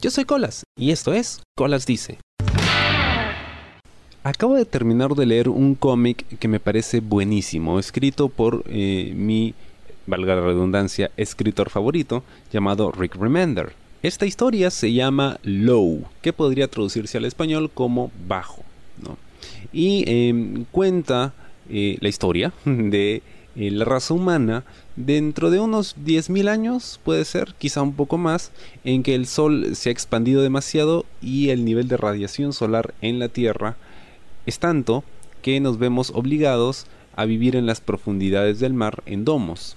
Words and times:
Yo 0.00 0.10
soy 0.10 0.24
Colas 0.24 0.64
y 0.78 0.92
esto 0.92 1.12
es 1.12 1.42
Colas 1.54 1.84
Dice. 1.84 2.16
Acabo 4.22 4.54
de 4.54 4.64
terminar 4.64 5.14
de 5.14 5.26
leer 5.26 5.50
un 5.50 5.74
cómic 5.74 6.24
que 6.38 6.48
me 6.48 6.58
parece 6.58 7.00
buenísimo, 7.00 7.78
escrito 7.78 8.30
por 8.30 8.64
eh, 8.66 9.12
mi, 9.14 9.52
valga 10.06 10.36
la 10.36 10.40
redundancia, 10.40 11.10
escritor 11.18 11.68
favorito, 11.68 12.22
llamado 12.50 12.92
Rick 12.92 13.16
Remender. 13.16 13.74
Esta 14.02 14.24
historia 14.24 14.70
se 14.70 14.94
llama 14.94 15.38
Low, 15.42 16.04
que 16.22 16.32
podría 16.32 16.68
traducirse 16.68 17.18
al 17.18 17.26
español 17.26 17.70
como 17.70 18.10
bajo. 18.26 18.62
Y 19.70 20.04
em, 20.06 20.64
cuenta 20.70 21.34
eh, 21.68 21.98
la 22.00 22.08
historia 22.08 22.54
de 22.64 23.22
eh, 23.56 23.70
la 23.70 23.84
raza 23.84 24.14
humana 24.14 24.64
dentro 24.96 25.50
de 25.50 25.60
unos 25.60 25.96
10.000 25.96 26.48
años, 26.48 27.00
puede 27.04 27.24
ser, 27.24 27.54
quizá 27.58 27.82
un 27.82 27.94
poco 27.94 28.18
más, 28.18 28.52
en 28.84 29.02
que 29.02 29.14
el 29.14 29.26
Sol 29.26 29.74
se 29.74 29.88
ha 29.88 29.92
expandido 29.92 30.42
demasiado 30.42 31.04
y 31.20 31.50
el 31.50 31.64
nivel 31.64 31.88
de 31.88 31.96
radiación 31.96 32.52
solar 32.52 32.94
en 33.00 33.18
la 33.18 33.28
Tierra 33.28 33.76
es 34.46 34.58
tanto 34.58 35.04
que 35.42 35.60
nos 35.60 35.78
vemos 35.78 36.12
obligados 36.14 36.86
a 37.16 37.24
vivir 37.24 37.56
en 37.56 37.66
las 37.66 37.80
profundidades 37.80 38.60
del 38.60 38.74
mar 38.74 39.02
en 39.06 39.24
domos. 39.24 39.76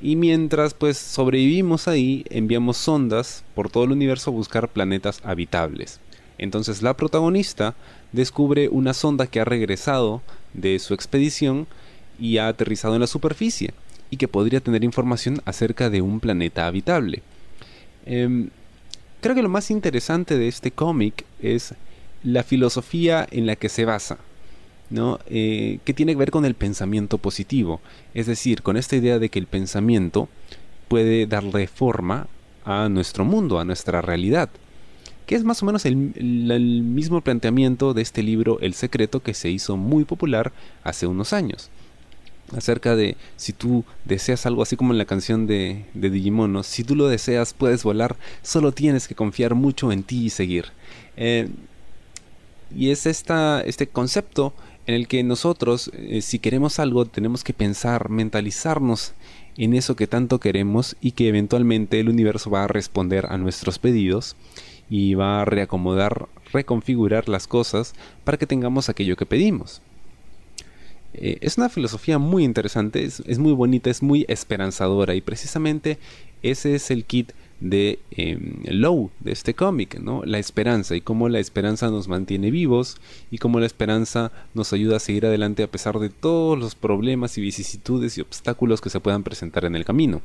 Y 0.00 0.16
mientras 0.16 0.74
pues 0.74 0.98
sobrevivimos 0.98 1.86
ahí, 1.86 2.24
enviamos 2.30 2.76
sondas 2.76 3.44
por 3.54 3.70
todo 3.70 3.84
el 3.84 3.92
universo 3.92 4.30
a 4.30 4.34
buscar 4.34 4.68
planetas 4.68 5.20
habitables. 5.24 6.00
Entonces 6.38 6.82
la 6.82 6.96
protagonista 6.96 7.76
descubre 8.10 8.68
una 8.68 8.94
sonda 8.94 9.28
que 9.28 9.40
ha 9.40 9.44
regresado 9.44 10.22
de 10.54 10.78
su 10.78 10.94
expedición 10.94 11.68
y 12.18 12.38
ha 12.38 12.48
aterrizado 12.48 12.94
en 12.94 13.00
la 13.00 13.06
superficie 13.06 13.72
y 14.12 14.18
que 14.18 14.28
podría 14.28 14.60
tener 14.60 14.84
información 14.84 15.40
acerca 15.46 15.88
de 15.88 16.02
un 16.02 16.20
planeta 16.20 16.66
habitable. 16.66 17.22
Em, 18.04 18.50
creo 19.22 19.34
que 19.34 19.42
lo 19.42 19.48
más 19.48 19.70
interesante 19.70 20.36
de 20.36 20.48
este 20.48 20.70
cómic 20.70 21.24
es 21.40 21.74
la 22.22 22.42
filosofía 22.42 23.26
en 23.30 23.46
la 23.46 23.56
que 23.56 23.70
se 23.70 23.86
basa, 23.86 24.18
¿no? 24.90 25.18
Eh, 25.26 25.78
que 25.84 25.94
tiene 25.94 26.12
que 26.12 26.18
ver 26.18 26.30
con 26.30 26.44
el 26.44 26.54
pensamiento 26.54 27.16
positivo, 27.16 27.80
es 28.12 28.26
decir, 28.26 28.62
con 28.62 28.76
esta 28.76 28.96
idea 28.96 29.18
de 29.18 29.30
que 29.30 29.38
el 29.38 29.46
pensamiento 29.46 30.28
puede 30.88 31.26
darle 31.26 31.66
forma 31.66 32.26
a 32.66 32.90
nuestro 32.90 33.24
mundo, 33.24 33.58
a 33.58 33.64
nuestra 33.64 34.02
realidad, 34.02 34.50
que 35.24 35.36
es 35.36 35.42
más 35.42 35.62
o 35.62 35.66
menos 35.66 35.86
el, 35.86 36.12
el 36.50 36.82
mismo 36.82 37.22
planteamiento 37.22 37.94
de 37.94 38.02
este 38.02 38.22
libro 38.22 38.60
El 38.60 38.74
Secreto 38.74 39.20
que 39.20 39.32
se 39.32 39.48
hizo 39.48 39.78
muy 39.78 40.04
popular 40.04 40.52
hace 40.84 41.06
unos 41.06 41.32
años 41.32 41.70
acerca 42.56 42.96
de 42.96 43.16
si 43.36 43.52
tú 43.52 43.84
deseas 44.04 44.46
algo 44.46 44.62
así 44.62 44.76
como 44.76 44.92
en 44.92 44.98
la 44.98 45.04
canción 45.04 45.46
de, 45.46 45.84
de 45.94 46.10
Digimon, 46.10 46.62
si 46.64 46.84
tú 46.84 46.94
lo 46.94 47.08
deseas 47.08 47.54
puedes 47.54 47.82
volar, 47.82 48.16
solo 48.42 48.72
tienes 48.72 49.08
que 49.08 49.14
confiar 49.14 49.54
mucho 49.54 49.92
en 49.92 50.02
ti 50.02 50.26
y 50.26 50.30
seguir. 50.30 50.66
Eh, 51.16 51.48
y 52.74 52.90
es 52.90 53.06
esta, 53.06 53.60
este 53.60 53.86
concepto 53.86 54.54
en 54.86 54.94
el 54.94 55.08
que 55.08 55.22
nosotros, 55.22 55.90
eh, 55.94 56.22
si 56.22 56.38
queremos 56.38 56.78
algo, 56.78 57.04
tenemos 57.06 57.44
que 57.44 57.52
pensar, 57.52 58.08
mentalizarnos 58.08 59.12
en 59.56 59.74
eso 59.74 59.96
que 59.96 60.06
tanto 60.06 60.40
queremos 60.40 60.96
y 61.00 61.12
que 61.12 61.28
eventualmente 61.28 62.00
el 62.00 62.08
universo 62.08 62.50
va 62.50 62.64
a 62.64 62.68
responder 62.68 63.26
a 63.26 63.38
nuestros 63.38 63.78
pedidos 63.78 64.36
y 64.88 65.14
va 65.14 65.42
a 65.42 65.44
reacomodar, 65.44 66.28
reconfigurar 66.52 67.28
las 67.28 67.46
cosas 67.46 67.94
para 68.24 68.38
que 68.38 68.46
tengamos 68.46 68.88
aquello 68.88 69.16
que 69.16 69.26
pedimos. 69.26 69.82
Eh, 71.14 71.38
es 71.40 71.58
una 71.58 71.68
filosofía 71.68 72.18
muy 72.18 72.44
interesante, 72.44 73.04
es, 73.04 73.38
muy 73.38 73.52
bonita, 73.52 73.90
es 73.90 74.02
muy 74.02 74.24
esperanzadora 74.28 75.14
y 75.14 75.20
precisamente 75.20 75.98
ese 76.42 76.74
es 76.74 76.90
el 76.90 77.04
kit 77.04 77.32
de 77.60 78.00
em, 78.10 78.62
Low, 78.64 79.10
de 79.20 79.32
este 79.32 79.54
cómic, 79.54 80.00
¿no? 80.00 80.22
La 80.24 80.38
esperanza 80.38 80.96
y 80.96 81.00
cómo 81.00 81.28
la 81.28 81.38
esperanza 81.38 81.90
nos 81.90 82.08
mantiene 82.08 82.50
vivos 82.50 82.96
y 83.30 83.38
cómo 83.38 83.60
la 83.60 83.66
esperanza 83.66 84.32
nos 84.54 84.72
ayuda 84.72 84.96
a 84.96 85.00
seguir 85.00 85.26
adelante 85.26 85.62
a 85.62 85.70
pesar 85.70 85.98
de 85.98 86.08
todos 86.08 86.58
los 86.58 86.74
problemas 86.74 87.38
y 87.38 87.42
vicisitudes 87.42 88.18
y 88.18 88.22
obstáculos 88.22 88.80
que 88.80 88.90
se 88.90 89.00
puedan 89.00 89.22
presentar 89.22 89.64
en 89.64 89.76
el 89.76 89.84
camino. 89.84 90.22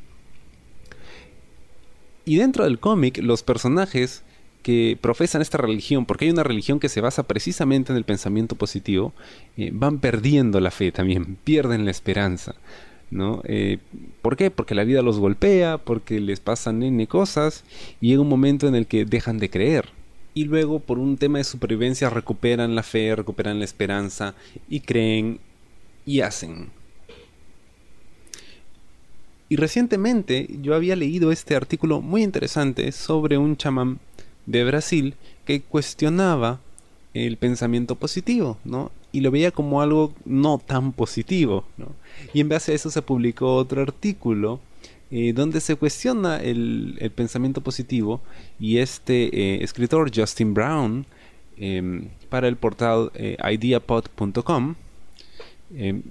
Y 2.24 2.36
dentro 2.36 2.64
del 2.64 2.78
cómic, 2.78 3.18
los 3.22 3.42
personajes 3.42 4.22
que 4.62 4.98
profesan 5.00 5.42
esta 5.42 5.58
religión, 5.58 6.06
porque 6.06 6.26
hay 6.26 6.30
una 6.30 6.42
religión 6.42 6.80
que 6.80 6.88
se 6.88 7.00
basa 7.00 7.22
precisamente 7.22 7.92
en 7.92 7.96
el 7.96 8.04
pensamiento 8.04 8.56
positivo, 8.56 9.12
eh, 9.56 9.70
van 9.72 9.98
perdiendo 9.98 10.60
la 10.60 10.70
fe 10.70 10.92
también, 10.92 11.36
pierden 11.44 11.84
la 11.84 11.90
esperanza. 11.90 12.54
¿no? 13.10 13.40
Eh, 13.44 13.78
¿Por 14.22 14.36
qué? 14.36 14.50
Porque 14.50 14.74
la 14.74 14.84
vida 14.84 15.02
los 15.02 15.18
golpea, 15.18 15.78
porque 15.78 16.20
les 16.20 16.40
pasan 16.40 16.82
N 16.82 17.06
cosas 17.06 17.64
y 18.00 18.08
llega 18.08 18.20
un 18.20 18.28
momento 18.28 18.68
en 18.68 18.74
el 18.74 18.86
que 18.86 19.04
dejan 19.04 19.38
de 19.38 19.50
creer. 19.50 19.88
Y 20.34 20.44
luego 20.44 20.80
por 20.80 20.98
un 20.98 21.16
tema 21.16 21.38
de 21.38 21.44
supervivencia 21.44 22.10
recuperan 22.10 22.74
la 22.74 22.82
fe, 22.82 23.16
recuperan 23.16 23.58
la 23.58 23.64
esperanza 23.64 24.34
y 24.68 24.80
creen 24.80 25.40
y 26.04 26.20
hacen. 26.20 26.70
Y 29.48 29.56
recientemente 29.56 30.46
yo 30.60 30.74
había 30.74 30.94
leído 30.94 31.32
este 31.32 31.56
artículo 31.56 32.02
muy 32.02 32.22
interesante 32.22 32.92
sobre 32.92 33.38
un 33.38 33.56
chamán 33.56 33.98
de 34.48 34.64
Brasil 34.64 35.14
que 35.44 35.60
cuestionaba 35.60 36.60
el 37.14 37.36
pensamiento 37.36 37.94
positivo, 37.94 38.58
¿no? 38.64 38.90
Y 39.12 39.20
lo 39.20 39.30
veía 39.30 39.50
como 39.50 39.80
algo 39.82 40.12
no 40.24 40.58
tan 40.58 40.92
positivo, 40.92 41.64
¿no? 41.76 41.88
Y 42.32 42.40
en 42.40 42.48
base 42.48 42.72
a 42.72 42.74
eso 42.74 42.90
se 42.90 43.02
publicó 43.02 43.54
otro 43.54 43.82
artículo 43.82 44.60
eh, 45.10 45.32
donde 45.34 45.60
se 45.60 45.76
cuestiona 45.76 46.36
el, 46.38 47.12
pensamiento 47.14 47.60
positivo 47.60 48.20
y 48.58 48.78
este 48.78 49.28
eh, 49.32 49.64
escritor 49.64 50.10
Justin 50.14 50.52
Brown 50.54 51.06
em, 51.56 52.08
para 52.28 52.48
el 52.48 52.56
portal 52.56 53.10
eh, 53.14 53.36
ideapod.com 53.50 54.74
em, 55.74 56.02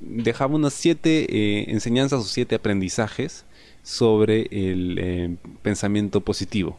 dejaba 0.00 0.54
unas 0.54 0.74
siete 0.74 1.70
enseñanzas 1.72 2.20
o 2.20 2.24
siete 2.24 2.54
aprendizajes 2.54 3.46
sobre 3.82 4.48
el 4.50 5.38
pensamiento 5.62 6.20
positivo. 6.20 6.76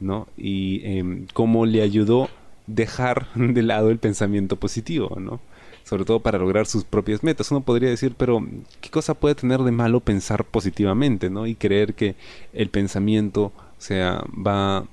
¿No? 0.00 0.28
Y 0.36 0.80
em, 0.84 1.26
cómo 1.32 1.66
le 1.66 1.82
ayudó 1.82 2.28
dejar 2.66 3.26
de 3.34 3.62
lado 3.62 3.90
el 3.90 3.98
pensamiento 3.98 4.56
positivo, 4.56 5.16
¿no? 5.20 5.40
Sobre 5.84 6.04
todo 6.04 6.20
para 6.20 6.38
lograr 6.38 6.66
sus 6.66 6.84
propias 6.84 7.22
metas. 7.22 7.50
Uno 7.50 7.60
podría 7.60 7.90
decir, 7.90 8.14
pero 8.16 8.44
¿qué 8.80 8.90
cosa 8.90 9.14
puede 9.14 9.36
tener 9.36 9.60
de 9.60 9.70
malo 9.70 10.00
pensar 10.00 10.44
positivamente, 10.44 11.30
¿no? 11.30 11.46
Y 11.46 11.54
creer 11.54 11.94
que 11.94 12.16
el 12.52 12.70
pensamiento, 12.70 13.52
sea, 13.78 14.24
va 14.34 14.84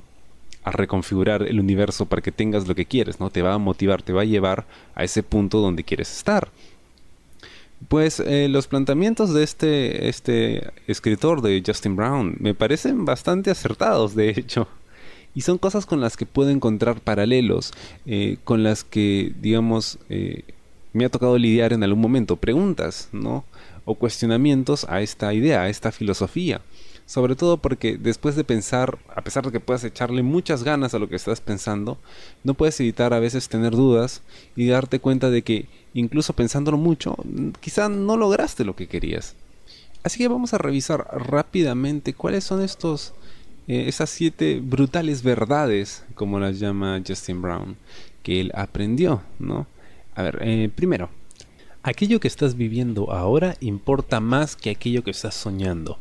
a 0.63 0.71
reconfigurar 0.71 1.43
el 1.43 1.59
universo 1.59 2.05
para 2.05 2.21
que 2.21 2.31
tengas 2.31 2.67
lo 2.67 2.75
que 2.75 2.85
quieres, 2.85 3.19
¿no? 3.19 3.29
Te 3.29 3.41
va 3.41 3.53
a 3.53 3.57
motivar, 3.57 4.01
te 4.01 4.13
va 4.13 4.21
a 4.21 4.25
llevar 4.25 4.65
a 4.95 5.03
ese 5.03 5.23
punto 5.23 5.59
donde 5.59 5.83
quieres 5.83 6.15
estar. 6.15 6.49
Pues 7.87 8.21
eh, 8.21 8.47
los 8.49 8.67
planteamientos 8.67 9.33
de 9.33 9.43
este, 9.43 10.07
este 10.07 10.71
escritor 10.87 11.41
de 11.41 11.61
Justin 11.65 11.95
Brown 11.95 12.35
me 12.39 12.53
parecen 12.53 13.03
bastante 13.03 13.51
acertados, 13.51 14.15
de 14.15 14.29
hecho. 14.29 14.67
Y 15.35 15.41
son 15.41 15.57
cosas 15.57 15.85
con 15.85 15.99
las 16.01 16.17
que 16.17 16.25
puedo 16.25 16.49
encontrar 16.49 17.01
paralelos, 17.01 17.71
eh, 18.05 18.37
con 18.43 18.63
las 18.63 18.83
que, 18.83 19.33
digamos, 19.41 19.97
eh, 20.09 20.43
me 20.93 21.05
ha 21.05 21.09
tocado 21.09 21.37
lidiar 21.37 21.73
en 21.73 21.83
algún 21.83 22.01
momento, 22.01 22.37
preguntas, 22.37 23.09
¿no? 23.11 23.43
O 23.85 23.95
cuestionamientos 23.95 24.85
a 24.87 25.01
esta 25.01 25.33
idea, 25.33 25.63
a 25.63 25.69
esta 25.69 25.91
filosofía. 25.91 26.61
Sobre 27.05 27.35
todo 27.35 27.57
porque 27.57 27.97
después 27.97 28.35
de 28.35 28.43
pensar, 28.43 28.97
a 29.13 29.21
pesar 29.23 29.45
de 29.45 29.51
que 29.51 29.59
puedas 29.59 29.83
echarle 29.83 30.23
muchas 30.23 30.63
ganas 30.63 30.93
a 30.93 30.99
lo 30.99 31.09
que 31.09 31.17
estás 31.17 31.41
pensando, 31.41 31.97
no 32.43 32.53
puedes 32.53 32.79
evitar 32.79 33.13
a 33.13 33.19
veces 33.19 33.49
tener 33.49 33.71
dudas 33.71 34.21
y 34.55 34.67
darte 34.67 34.99
cuenta 34.99 35.29
de 35.29 35.41
que 35.41 35.67
incluso 35.93 36.33
pensándolo 36.33 36.77
mucho, 36.77 37.17
quizá 37.59 37.89
no 37.89 38.15
lograste 38.15 38.63
lo 38.63 38.75
que 38.75 38.87
querías. 38.87 39.35
Así 40.03 40.17
que 40.17 40.27
vamos 40.27 40.53
a 40.53 40.57
revisar 40.57 41.07
rápidamente 41.11 42.13
cuáles 42.13 42.43
son 42.43 42.61
estos 42.61 43.13
eh, 43.67 43.85
esas 43.87 44.09
siete 44.09 44.59
brutales 44.61 45.23
verdades, 45.23 46.03
como 46.15 46.39
las 46.39 46.59
llama 46.59 47.01
Justin 47.05 47.41
Brown, 47.41 47.77
que 48.21 48.41
él 48.41 48.51
aprendió, 48.55 49.21
¿no? 49.39 49.67
A 50.15 50.23
ver, 50.23 50.39
eh, 50.41 50.69
primero, 50.73 51.09
aquello 51.81 52.19
que 52.19 52.27
estás 52.27 52.55
viviendo 52.55 53.11
ahora 53.11 53.55
importa 53.59 54.19
más 54.19 54.55
que 54.55 54.69
aquello 54.69 55.03
que 55.03 55.11
estás 55.11 55.35
soñando. 55.35 55.97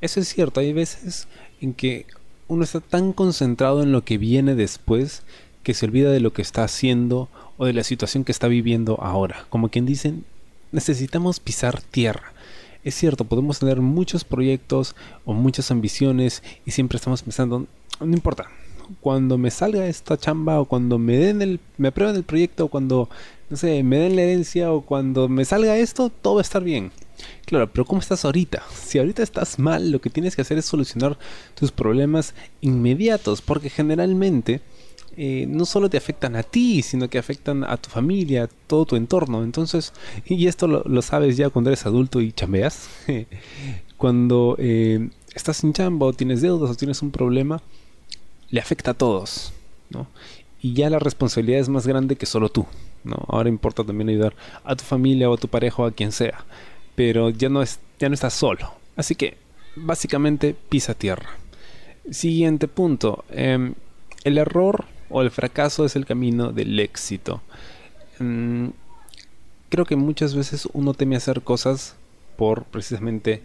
Eso 0.00 0.20
es 0.20 0.28
cierto, 0.28 0.60
hay 0.60 0.72
veces 0.72 1.28
en 1.60 1.72
que 1.72 2.06
uno 2.48 2.64
está 2.64 2.80
tan 2.80 3.12
concentrado 3.12 3.82
en 3.82 3.92
lo 3.92 4.04
que 4.04 4.18
viene 4.18 4.54
después 4.54 5.22
que 5.62 5.72
se 5.72 5.86
olvida 5.86 6.10
de 6.10 6.20
lo 6.20 6.32
que 6.32 6.42
está 6.42 6.64
haciendo 6.64 7.30
o 7.56 7.64
de 7.64 7.72
la 7.72 7.84
situación 7.84 8.24
que 8.24 8.32
está 8.32 8.48
viviendo 8.48 9.00
ahora. 9.00 9.46
Como 9.48 9.70
quien 9.70 9.86
dicen, 9.86 10.24
necesitamos 10.72 11.40
pisar 11.40 11.80
tierra. 11.80 12.33
Es 12.84 12.94
cierto, 12.94 13.24
podemos 13.24 13.58
tener 13.58 13.80
muchos 13.80 14.24
proyectos 14.24 14.94
o 15.24 15.32
muchas 15.32 15.70
ambiciones 15.70 16.42
y 16.66 16.70
siempre 16.70 16.96
estamos 16.96 17.22
pensando, 17.22 17.66
no 17.98 18.12
importa, 18.12 18.50
cuando 19.00 19.38
me 19.38 19.50
salga 19.50 19.86
esta 19.86 20.18
chamba 20.18 20.60
o 20.60 20.66
cuando 20.66 20.98
me 20.98 21.16
den 21.16 21.40
el, 21.40 21.60
me 21.78 21.88
aprueben 21.88 22.16
el 22.16 22.24
proyecto 22.24 22.66
o 22.66 22.68
cuando, 22.68 23.08
no 23.48 23.56
sé, 23.56 23.82
me 23.82 23.98
den 23.98 24.16
la 24.16 24.22
herencia 24.22 24.70
o 24.70 24.82
cuando 24.82 25.28
me 25.28 25.46
salga 25.46 25.78
esto, 25.78 26.10
todo 26.10 26.34
va 26.34 26.40
a 26.40 26.42
estar 26.42 26.62
bien. 26.62 26.92
Claro, 27.46 27.70
pero 27.72 27.86
¿cómo 27.86 28.00
estás 28.00 28.24
ahorita? 28.24 28.62
Si 28.70 28.98
ahorita 28.98 29.22
estás 29.22 29.58
mal, 29.58 29.90
lo 29.90 30.00
que 30.00 30.10
tienes 30.10 30.36
que 30.36 30.42
hacer 30.42 30.58
es 30.58 30.66
solucionar 30.66 31.16
tus 31.54 31.72
problemas 31.72 32.34
inmediatos, 32.60 33.40
porque 33.40 33.70
generalmente 33.70 34.60
eh, 35.16 35.46
no 35.48 35.64
solo 35.64 35.88
te 35.88 35.96
afectan 35.96 36.36
a 36.36 36.42
ti, 36.42 36.82
sino 36.82 37.08
que 37.08 37.18
afectan 37.18 37.64
a 37.64 37.76
tu 37.76 37.90
familia, 37.90 38.44
a 38.44 38.48
todo 38.66 38.84
tu 38.84 38.96
entorno. 38.96 39.44
Entonces, 39.44 39.92
y 40.24 40.46
esto 40.46 40.66
lo, 40.66 41.02
sabes 41.02 41.36
ya 41.36 41.50
cuando 41.50 41.70
eres 41.70 41.86
adulto 41.86 42.20
y 42.20 42.32
chambeas, 42.32 42.88
cuando 43.96 44.56
eh, 44.58 45.08
estás 45.34 45.58
sin 45.58 45.72
chamba 45.72 46.06
o 46.06 46.12
tienes 46.12 46.42
deudas 46.42 46.70
o 46.70 46.74
tienes 46.74 47.02
un 47.02 47.10
problema, 47.10 47.62
le 48.50 48.60
afecta 48.60 48.92
a 48.92 48.94
todos, 48.94 49.52
¿no? 49.90 50.06
Y 50.60 50.72
ya 50.74 50.88
la 50.90 50.98
responsabilidad 50.98 51.60
es 51.60 51.68
más 51.68 51.86
grande 51.86 52.16
que 52.16 52.26
solo 52.26 52.48
tú, 52.48 52.66
¿no? 53.04 53.24
Ahora 53.28 53.48
importa 53.48 53.84
también 53.84 54.08
ayudar 54.08 54.34
a 54.64 54.74
tu 54.74 54.84
familia 54.84 55.28
o 55.28 55.34
a 55.34 55.38
tu 55.38 55.48
pareja 55.48 55.82
o 55.82 55.86
a 55.86 55.92
quien 55.92 56.12
sea, 56.12 56.44
pero 56.94 57.30
ya 57.30 57.48
no, 57.48 57.62
es, 57.62 57.80
ya 57.98 58.08
no 58.08 58.14
estás 58.14 58.34
solo. 58.34 58.72
Así 58.96 59.14
que, 59.14 59.36
básicamente, 59.76 60.56
pisa 60.68 60.94
tierra. 60.94 61.30
Siguiente 62.10 62.68
punto. 62.68 63.24
Em, 63.30 63.74
el 64.24 64.38
error 64.38 64.86
o 65.10 65.22
el 65.22 65.30
fracaso 65.30 65.84
es 65.84 65.96
el 65.96 66.06
camino 66.06 66.52
del 66.52 66.78
éxito. 66.80 67.42
Mm, 68.18 68.68
creo 69.68 69.84
que 69.84 69.96
muchas 69.96 70.34
veces 70.34 70.68
uno 70.72 70.94
teme 70.94 71.16
hacer 71.16 71.42
cosas 71.42 71.96
por 72.36 72.64
precisamente 72.64 73.42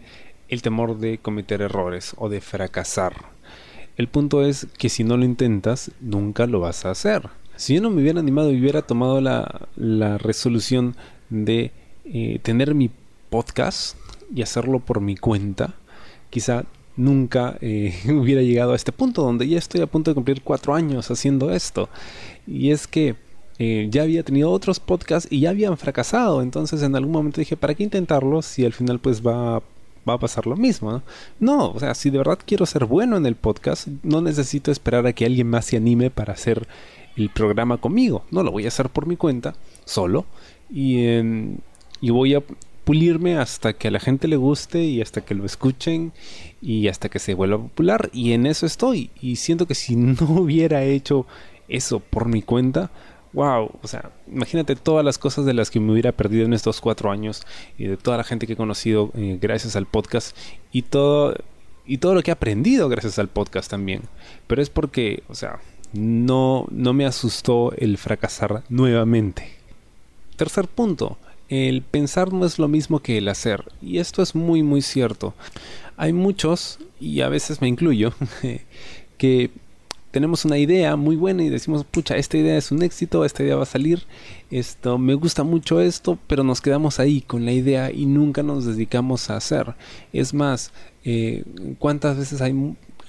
el 0.48 0.62
temor 0.62 0.98
de 0.98 1.18
cometer 1.18 1.62
errores 1.62 2.14
o 2.18 2.28
de 2.28 2.40
fracasar. 2.40 3.14
El 3.96 4.08
punto 4.08 4.44
es 4.44 4.66
que 4.78 4.88
si 4.88 5.04
no 5.04 5.16
lo 5.16 5.24
intentas, 5.24 5.90
nunca 6.00 6.46
lo 6.46 6.60
vas 6.60 6.84
a 6.84 6.90
hacer. 6.90 7.28
Si 7.56 7.74
yo 7.74 7.82
no 7.82 7.90
me 7.90 8.00
hubiera 8.00 8.20
animado 8.20 8.50
y 8.50 8.58
hubiera 8.58 8.82
tomado 8.82 9.20
la, 9.20 9.68
resolución 10.18 10.96
de 11.28 11.72
eh, 12.04 12.40
tener 12.42 12.74
mi 12.74 12.90
podcast 13.28 13.96
y 14.34 14.42
hacerlo 14.42 14.80
por 14.80 15.00
mi 15.00 15.16
cuenta, 15.16 15.74
quizá 16.30 16.64
nunca 17.00 17.56
eh, 17.60 17.94
hubiera 18.08 18.42
llegado 18.42 18.72
a 18.72 18.76
este 18.76 18.92
punto 18.92 19.22
donde 19.22 19.48
ya 19.48 19.58
estoy 19.58 19.80
a 19.80 19.86
punto 19.86 20.10
de 20.10 20.14
cumplir 20.14 20.42
cuatro 20.42 20.74
años 20.74 21.10
haciendo 21.10 21.50
esto. 21.50 21.88
Y 22.46 22.70
es 22.70 22.86
que 22.86 23.16
eh, 23.58 23.88
ya 23.90 24.02
había 24.02 24.22
tenido 24.22 24.50
otros 24.50 24.80
podcasts 24.80 25.28
y 25.30 25.40
ya 25.40 25.50
habían 25.50 25.76
fracasado. 25.76 26.42
Entonces 26.42 26.82
en 26.82 26.94
algún 26.94 27.12
momento 27.12 27.40
dije, 27.40 27.56
¿para 27.56 27.74
qué 27.74 27.82
intentarlo 27.82 28.42
si 28.42 28.64
al 28.64 28.72
final 28.72 28.98
pues 28.98 29.26
va, 29.26 29.62
va 30.08 30.14
a 30.14 30.18
pasar 30.18 30.46
lo 30.46 30.56
mismo? 30.56 31.02
¿no? 31.38 31.70
o 31.70 31.80
sea, 31.80 31.94
si 31.94 32.10
de 32.10 32.18
verdad 32.18 32.38
quiero 32.44 32.66
ser 32.66 32.84
bueno 32.84 33.16
en 33.16 33.26
el 33.26 33.34
podcast, 33.34 33.88
no 34.02 34.20
necesito 34.20 34.70
esperar 34.70 35.06
a 35.06 35.12
que 35.12 35.26
alguien 35.26 35.48
más 35.48 35.66
se 35.66 35.76
anime 35.76 36.10
para 36.10 36.34
hacer 36.34 36.68
el 37.16 37.30
programa 37.30 37.78
conmigo. 37.78 38.24
No, 38.30 38.42
lo 38.42 38.52
voy 38.52 38.66
a 38.66 38.68
hacer 38.68 38.88
por 38.90 39.06
mi 39.06 39.16
cuenta, 39.16 39.54
solo. 39.84 40.26
Y, 40.72 41.00
y 42.00 42.10
voy 42.10 42.34
a 42.34 42.42
pulirme 42.84 43.36
hasta 43.36 43.72
que 43.72 43.88
a 43.88 43.90
la 43.90 44.00
gente 44.00 44.26
le 44.26 44.36
guste 44.36 44.82
y 44.82 45.00
hasta 45.00 45.20
que 45.20 45.34
lo 45.34 45.44
escuchen 45.44 46.12
y 46.62 46.88
hasta 46.88 47.08
que 47.08 47.18
se 47.18 47.34
vuelva 47.34 47.58
popular 47.58 48.10
y 48.12 48.32
en 48.32 48.46
eso 48.46 48.66
estoy. 48.66 49.10
Y 49.20 49.36
siento 49.36 49.66
que 49.66 49.74
si 49.74 49.96
no 49.96 50.16
hubiera 50.28 50.84
hecho 50.84 51.26
eso 51.68 52.00
por 52.00 52.26
mi 52.26 52.42
cuenta 52.42 52.90
wow 53.32 53.70
o 53.82 53.86
sea 53.86 54.10
imagínate 54.26 54.76
todas 54.76 55.04
las 55.04 55.18
cosas 55.18 55.44
de 55.44 55.54
las 55.54 55.70
que 55.70 55.80
me 55.80 55.92
hubiera 55.92 56.12
perdido 56.12 56.44
en 56.44 56.52
estos 56.52 56.80
cuatro 56.80 57.10
años 57.10 57.42
y 57.78 57.84
de 57.84 57.96
toda 57.96 58.16
la 58.16 58.24
gente 58.24 58.46
que 58.46 58.54
he 58.54 58.56
conocido 58.56 59.10
eh, 59.14 59.38
gracias 59.40 59.76
al 59.76 59.86
podcast 59.86 60.36
y 60.72 60.82
todo 60.82 61.36
y 61.86 61.98
todo 61.98 62.14
lo 62.14 62.22
que 62.22 62.30
he 62.30 62.32
aprendido 62.32 62.88
gracias 62.88 63.18
al 63.18 63.28
podcast 63.28 63.70
también. 63.70 64.02
Pero 64.46 64.62
es 64.62 64.70
porque 64.70 65.22
o 65.28 65.34
sea 65.34 65.60
no 65.92 66.66
no 66.70 66.92
me 66.92 67.06
asustó 67.06 67.72
el 67.76 67.98
fracasar 67.98 68.62
nuevamente. 68.68 69.50
Tercer 70.36 70.68
punto 70.68 71.18
el 71.50 71.82
pensar 71.82 72.32
no 72.32 72.46
es 72.46 72.58
lo 72.58 72.68
mismo 72.68 73.00
que 73.00 73.18
el 73.18 73.28
hacer. 73.28 73.64
Y 73.82 73.98
esto 73.98 74.22
es 74.22 74.34
muy, 74.34 74.62
muy 74.62 74.80
cierto. 74.80 75.34
Hay 75.96 76.12
muchos, 76.12 76.78
y 76.98 77.20
a 77.20 77.28
veces 77.28 77.60
me 77.60 77.68
incluyo, 77.68 78.14
que 79.18 79.50
tenemos 80.12 80.44
una 80.44 80.58
idea 80.58 80.96
muy 80.96 81.16
buena 81.16 81.42
y 81.42 81.48
decimos, 81.48 81.84
pucha, 81.84 82.16
esta 82.16 82.38
idea 82.38 82.56
es 82.56 82.70
un 82.70 82.82
éxito, 82.82 83.24
esta 83.24 83.42
idea 83.42 83.56
va 83.56 83.64
a 83.64 83.66
salir, 83.66 84.04
esto, 84.50 84.96
me 84.96 85.14
gusta 85.14 85.42
mucho 85.42 85.80
esto, 85.80 86.18
pero 86.26 86.42
nos 86.42 86.60
quedamos 86.60 86.98
ahí 87.00 87.20
con 87.20 87.44
la 87.44 87.52
idea 87.52 87.92
y 87.92 88.06
nunca 88.06 88.42
nos 88.42 88.64
dedicamos 88.64 89.28
a 89.28 89.36
hacer. 89.36 89.74
Es 90.12 90.32
más, 90.32 90.72
eh, 91.04 91.44
¿cuántas 91.78 92.16
veces 92.16 92.40
hay 92.40 92.54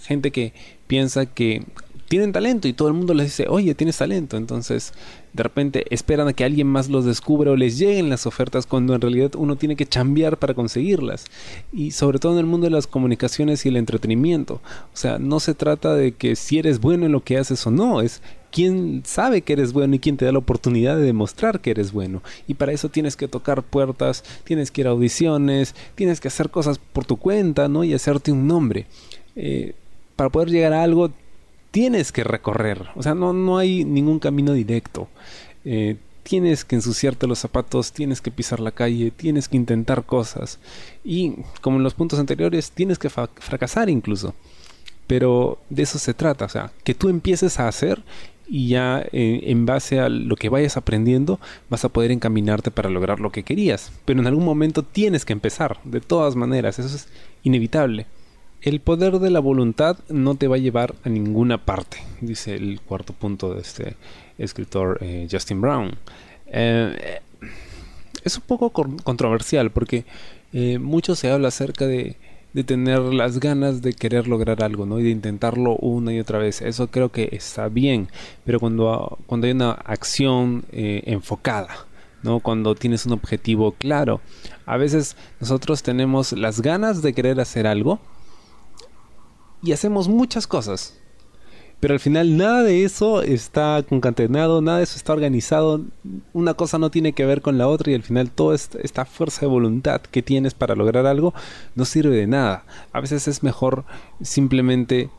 gente 0.02 0.32
que 0.32 0.54
piensa 0.88 1.28
que 1.28 1.64
tienen 2.12 2.34
talento 2.34 2.68
y 2.68 2.74
todo 2.74 2.90
el 2.90 2.94
mundo 2.94 3.14
les 3.14 3.28
dice, 3.28 3.46
oye, 3.48 3.74
tienes 3.74 3.98
talento. 3.98 4.36
Entonces, 4.36 4.92
de 5.34 5.44
repente 5.44 5.86
esperan 5.90 6.28
a 6.28 6.34
que 6.34 6.44
alguien 6.44 6.68
más 6.68 6.90
los 6.90 7.06
descubra 7.06 7.52
o 7.52 7.56
les 7.56 7.78
lleguen 7.78 8.10
las 8.10 8.26
ofertas 8.26 8.66
cuando 8.66 8.94
en 8.94 9.02
realidad 9.02 9.32
uno 9.36 9.56
tiene 9.56 9.76
que 9.76 9.86
chambear 9.86 10.38
para 10.38 10.54
conseguirlas. 10.54 11.26
Y 11.72 11.92
sobre 11.92 12.20
todo 12.20 12.34
en 12.34 12.40
el 12.40 12.46
mundo 12.46 12.66
de 12.66 12.72
las 12.72 12.88
comunicaciones 12.88 13.66
y 13.66 13.70
el 13.70 13.78
entretenimiento. 13.78 14.56
O 14.94 14.98
sea, 14.98 15.20
no 15.20 15.40
se 15.40 15.54
trata 15.54 15.96
de 15.96 16.12
que 16.12 16.36
si 16.36 16.60
eres 16.60 16.80
bueno 16.80 17.06
en 17.06 17.14
lo 17.14 17.24
que 17.24 17.38
haces 17.38 17.66
o 17.66 17.72
no, 17.72 18.02
es 18.02 18.22
quién 18.52 19.04
sabe 19.06 19.42
que 19.42 19.54
eres 19.54 19.72
bueno 19.74 19.96
y 19.96 20.00
quién 20.00 20.18
te 20.18 20.26
da 20.26 20.34
la 20.34 20.40
oportunidad 20.40 20.98
de 20.98 21.04
demostrar 21.04 21.62
que 21.62 21.72
eres 21.72 21.94
bueno. 21.94 22.22
Y 22.48 22.56
para 22.56 22.74
eso 22.74 22.90
tienes 22.90 23.16
que 23.16 23.28
tocar 23.28 23.64
puertas, 23.64 24.24
tienes 24.44 24.70
que 24.70 24.82
ir 24.82 24.88
a 24.88 24.92
audiciones, 24.92 25.76
tienes 25.96 26.20
que 26.20 26.28
hacer 26.28 26.50
cosas 26.50 26.78
por 26.78 27.06
tu 27.06 27.18
cuenta, 27.18 27.70
¿no? 27.70 27.84
Y 27.84 27.94
hacerte 27.94 28.32
un 28.32 28.48
nombre. 28.48 28.86
Eh, 29.36 29.76
para 30.18 30.30
poder 30.30 30.50
llegar 30.50 30.74
a 30.74 30.84
algo 30.84 31.10
tienes 31.72 32.12
que 32.12 32.24
recorrer. 32.24 32.90
O 32.96 33.04
sea, 33.04 33.16
no, 33.16 33.34
no 33.34 33.58
hay 33.58 33.84
ningún 33.84 34.20
camino 34.20 34.54
directo. 34.54 35.08
Eh, 35.66 35.98
tienes 36.24 36.66
que 36.66 36.76
ensuciarte 36.76 37.28
los 37.28 37.40
zapatos, 37.40 37.92
tienes 37.92 38.22
que 38.22 38.32
pisar 38.32 38.60
la 38.60 38.72
calle, 38.72 39.12
tienes 39.12 39.50
que 39.50 39.58
intentar 39.58 40.04
cosas. 40.06 40.60
Y 41.04 41.34
como 41.62 41.78
en 41.78 41.84
los 41.84 41.94
puntos 41.94 42.20
anteriores, 42.20 42.72
tienes 42.72 43.00
que 43.00 43.10
fracasar 43.10 43.90
incluso. 43.90 44.36
Pero 45.08 45.58
de 45.70 45.84
eso 45.84 46.00
se 46.00 46.14
trata, 46.14 46.46
o 46.46 46.50
sea, 46.50 46.72
que 46.84 46.94
tú 46.94 47.10
empieces 47.10 47.60
a 47.60 47.68
hacer 47.68 48.02
y 48.48 48.68
ya 48.68 49.06
eh, 49.12 49.44
en 49.46 49.66
base 49.66 50.00
a 50.00 50.10
lo 50.10 50.36
que 50.36 50.50
vayas 50.50 50.76
aprendiendo 50.76 51.40
vas 51.70 51.86
a 51.86 51.90
poder 51.90 52.12
encaminarte 52.12 52.70
para 52.70 52.90
lograr 52.90 53.20
lo 53.20 53.32
que 53.32 53.44
querías. 53.44 53.92
Pero 54.06 54.20
en 54.20 54.28
algún 54.28 54.46
momento 54.46 54.84
tienes 54.84 55.26
que 55.26 55.34
empezar, 55.34 55.80
de 55.84 56.02
todas 56.02 56.36
maneras, 56.36 56.80
eso 56.80 56.96
es 56.96 57.08
inevitable. 57.44 58.08
El 58.62 58.80
poder 58.80 59.18
de 59.18 59.32
la 59.32 59.40
voluntad 59.40 59.98
no 60.08 60.36
te 60.36 60.48
va 60.48 60.56
a 60.56 60.60
llevar 60.60 60.94
a 61.04 61.10
ninguna 61.10 61.66
parte, 61.66 61.98
dice 62.22 62.54
el 62.54 62.80
cuarto 62.80 63.12
punto 63.12 63.56
de 63.56 63.62
este 63.62 63.96
escritor 64.38 65.00
eh, 65.02 65.28
Justin 65.32 65.62
Brown. 65.62 65.96
Eh, 66.46 67.22
es 68.24 68.38
un 68.38 68.44
poco 68.44 68.70
controversial 68.70 69.72
porque 69.72 70.06
eh, 70.54 70.78
mucho 70.78 71.16
se 71.16 71.32
habla 71.32 71.48
acerca 71.48 71.88
de, 71.88 72.18
tener 72.64 73.00
las 73.00 73.40
ganas 73.40 73.82
de 73.82 73.94
querer 73.94 74.28
lograr 74.28 74.62
algo, 74.62 74.86
¿no? 74.86 75.00
Y 75.00 75.04
de 75.04 75.10
intentarlo 75.10 75.76
una 75.78 76.14
y 76.14 76.20
otra 76.20 76.38
vez. 76.38 76.62
Eso 76.62 76.86
creo 76.86 77.10
que 77.10 77.30
está 77.32 77.68
bien, 77.68 78.10
pero 78.46 78.60
cuando, 78.60 79.18
cuando 79.26 79.48
hay 79.48 79.54
una 79.54 79.72
acción 79.72 80.66
enfocada, 80.72 81.88
¿no? 82.22 82.42
Cuando 82.42 82.76
tienes 82.76 83.08
un 83.08 83.14
objetivo 83.14 83.72
claro. 83.72 84.22
A 84.68 84.78
veces 84.78 85.16
nosotros 85.40 85.82
tenemos 85.82 86.34
las 86.34 86.62
ganas 86.62 87.02
de 87.02 87.14
querer 87.14 87.40
hacer 87.40 87.66
algo, 87.66 88.00
y 89.62 89.72
hacemos 89.72 90.08
muchas 90.08 90.48
cosas. 90.48 90.98
Pero 91.82 91.96
al 91.96 92.00
final 92.00 92.38
nada 92.38 92.62
de 92.62 92.84
eso 92.84 93.24
está 93.24 93.84
concatenado, 93.88 94.62
nada 94.62 94.78
de 94.78 94.84
eso 94.84 94.98
está 94.98 95.14
organizado, 95.14 95.82
una 96.32 96.54
cosa 96.54 96.78
no 96.78 96.92
tiene 96.92 97.14
que 97.14 97.26
ver 97.26 97.42
con 97.42 97.58
la 97.58 97.68
otra 97.68 97.92
y 97.92 97.96
al 97.96 98.04
final 98.04 98.30
toda 98.30 98.56
esta 98.56 99.06
fuerza 99.06 99.42
de 99.42 99.48
voluntad 99.48 100.00
que 100.00 100.22
tienes 100.22 100.54
para 100.54 100.76
lograr 100.76 101.08
algo 101.08 101.34
no 101.74 101.86
sirve 101.86 102.16
de 102.16 102.28
nada. 102.28 102.66
A 102.94 103.02
veces 103.02 103.28
es 103.28 103.42
mejor 103.42 103.84
simplemente 104.22 105.10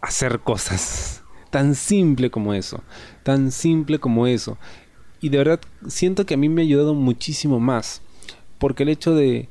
hacer 0.00 0.40
cosas. 0.40 1.22
Tan 1.50 1.76
simple 1.76 2.30
como 2.30 2.54
eso, 2.54 2.82
tan 3.22 3.52
simple 3.52 4.00
como 4.00 4.26
eso. 4.26 4.58
Y 5.20 5.28
de 5.28 5.38
verdad 5.38 5.60
siento 5.86 6.26
que 6.26 6.34
a 6.34 6.38
mí 6.38 6.48
me 6.48 6.62
ha 6.62 6.64
ayudado 6.64 6.94
muchísimo 6.94 7.60
más. 7.60 8.02
Porque 8.58 8.82
el 8.82 8.88
hecho 8.88 9.14
de, 9.14 9.48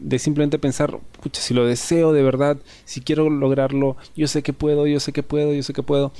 de 0.00 0.18
simplemente 0.18 0.58
pensar, 0.58 0.98
si 1.32 1.54
lo 1.54 1.66
deseo 1.66 2.12
de 2.12 2.22
verdad, 2.22 2.56
si 2.84 3.00
quiero 3.00 3.30
lograrlo, 3.30 3.96
yo 4.16 4.26
sé 4.26 4.42
que 4.42 4.52
puedo, 4.52 4.86
yo 4.86 4.98
sé 4.98 5.12
que 5.12 5.22
puedo, 5.22 5.52
yo 5.52 5.62
sé 5.62 5.72
que 5.72 5.82
puedo, 5.82 6.12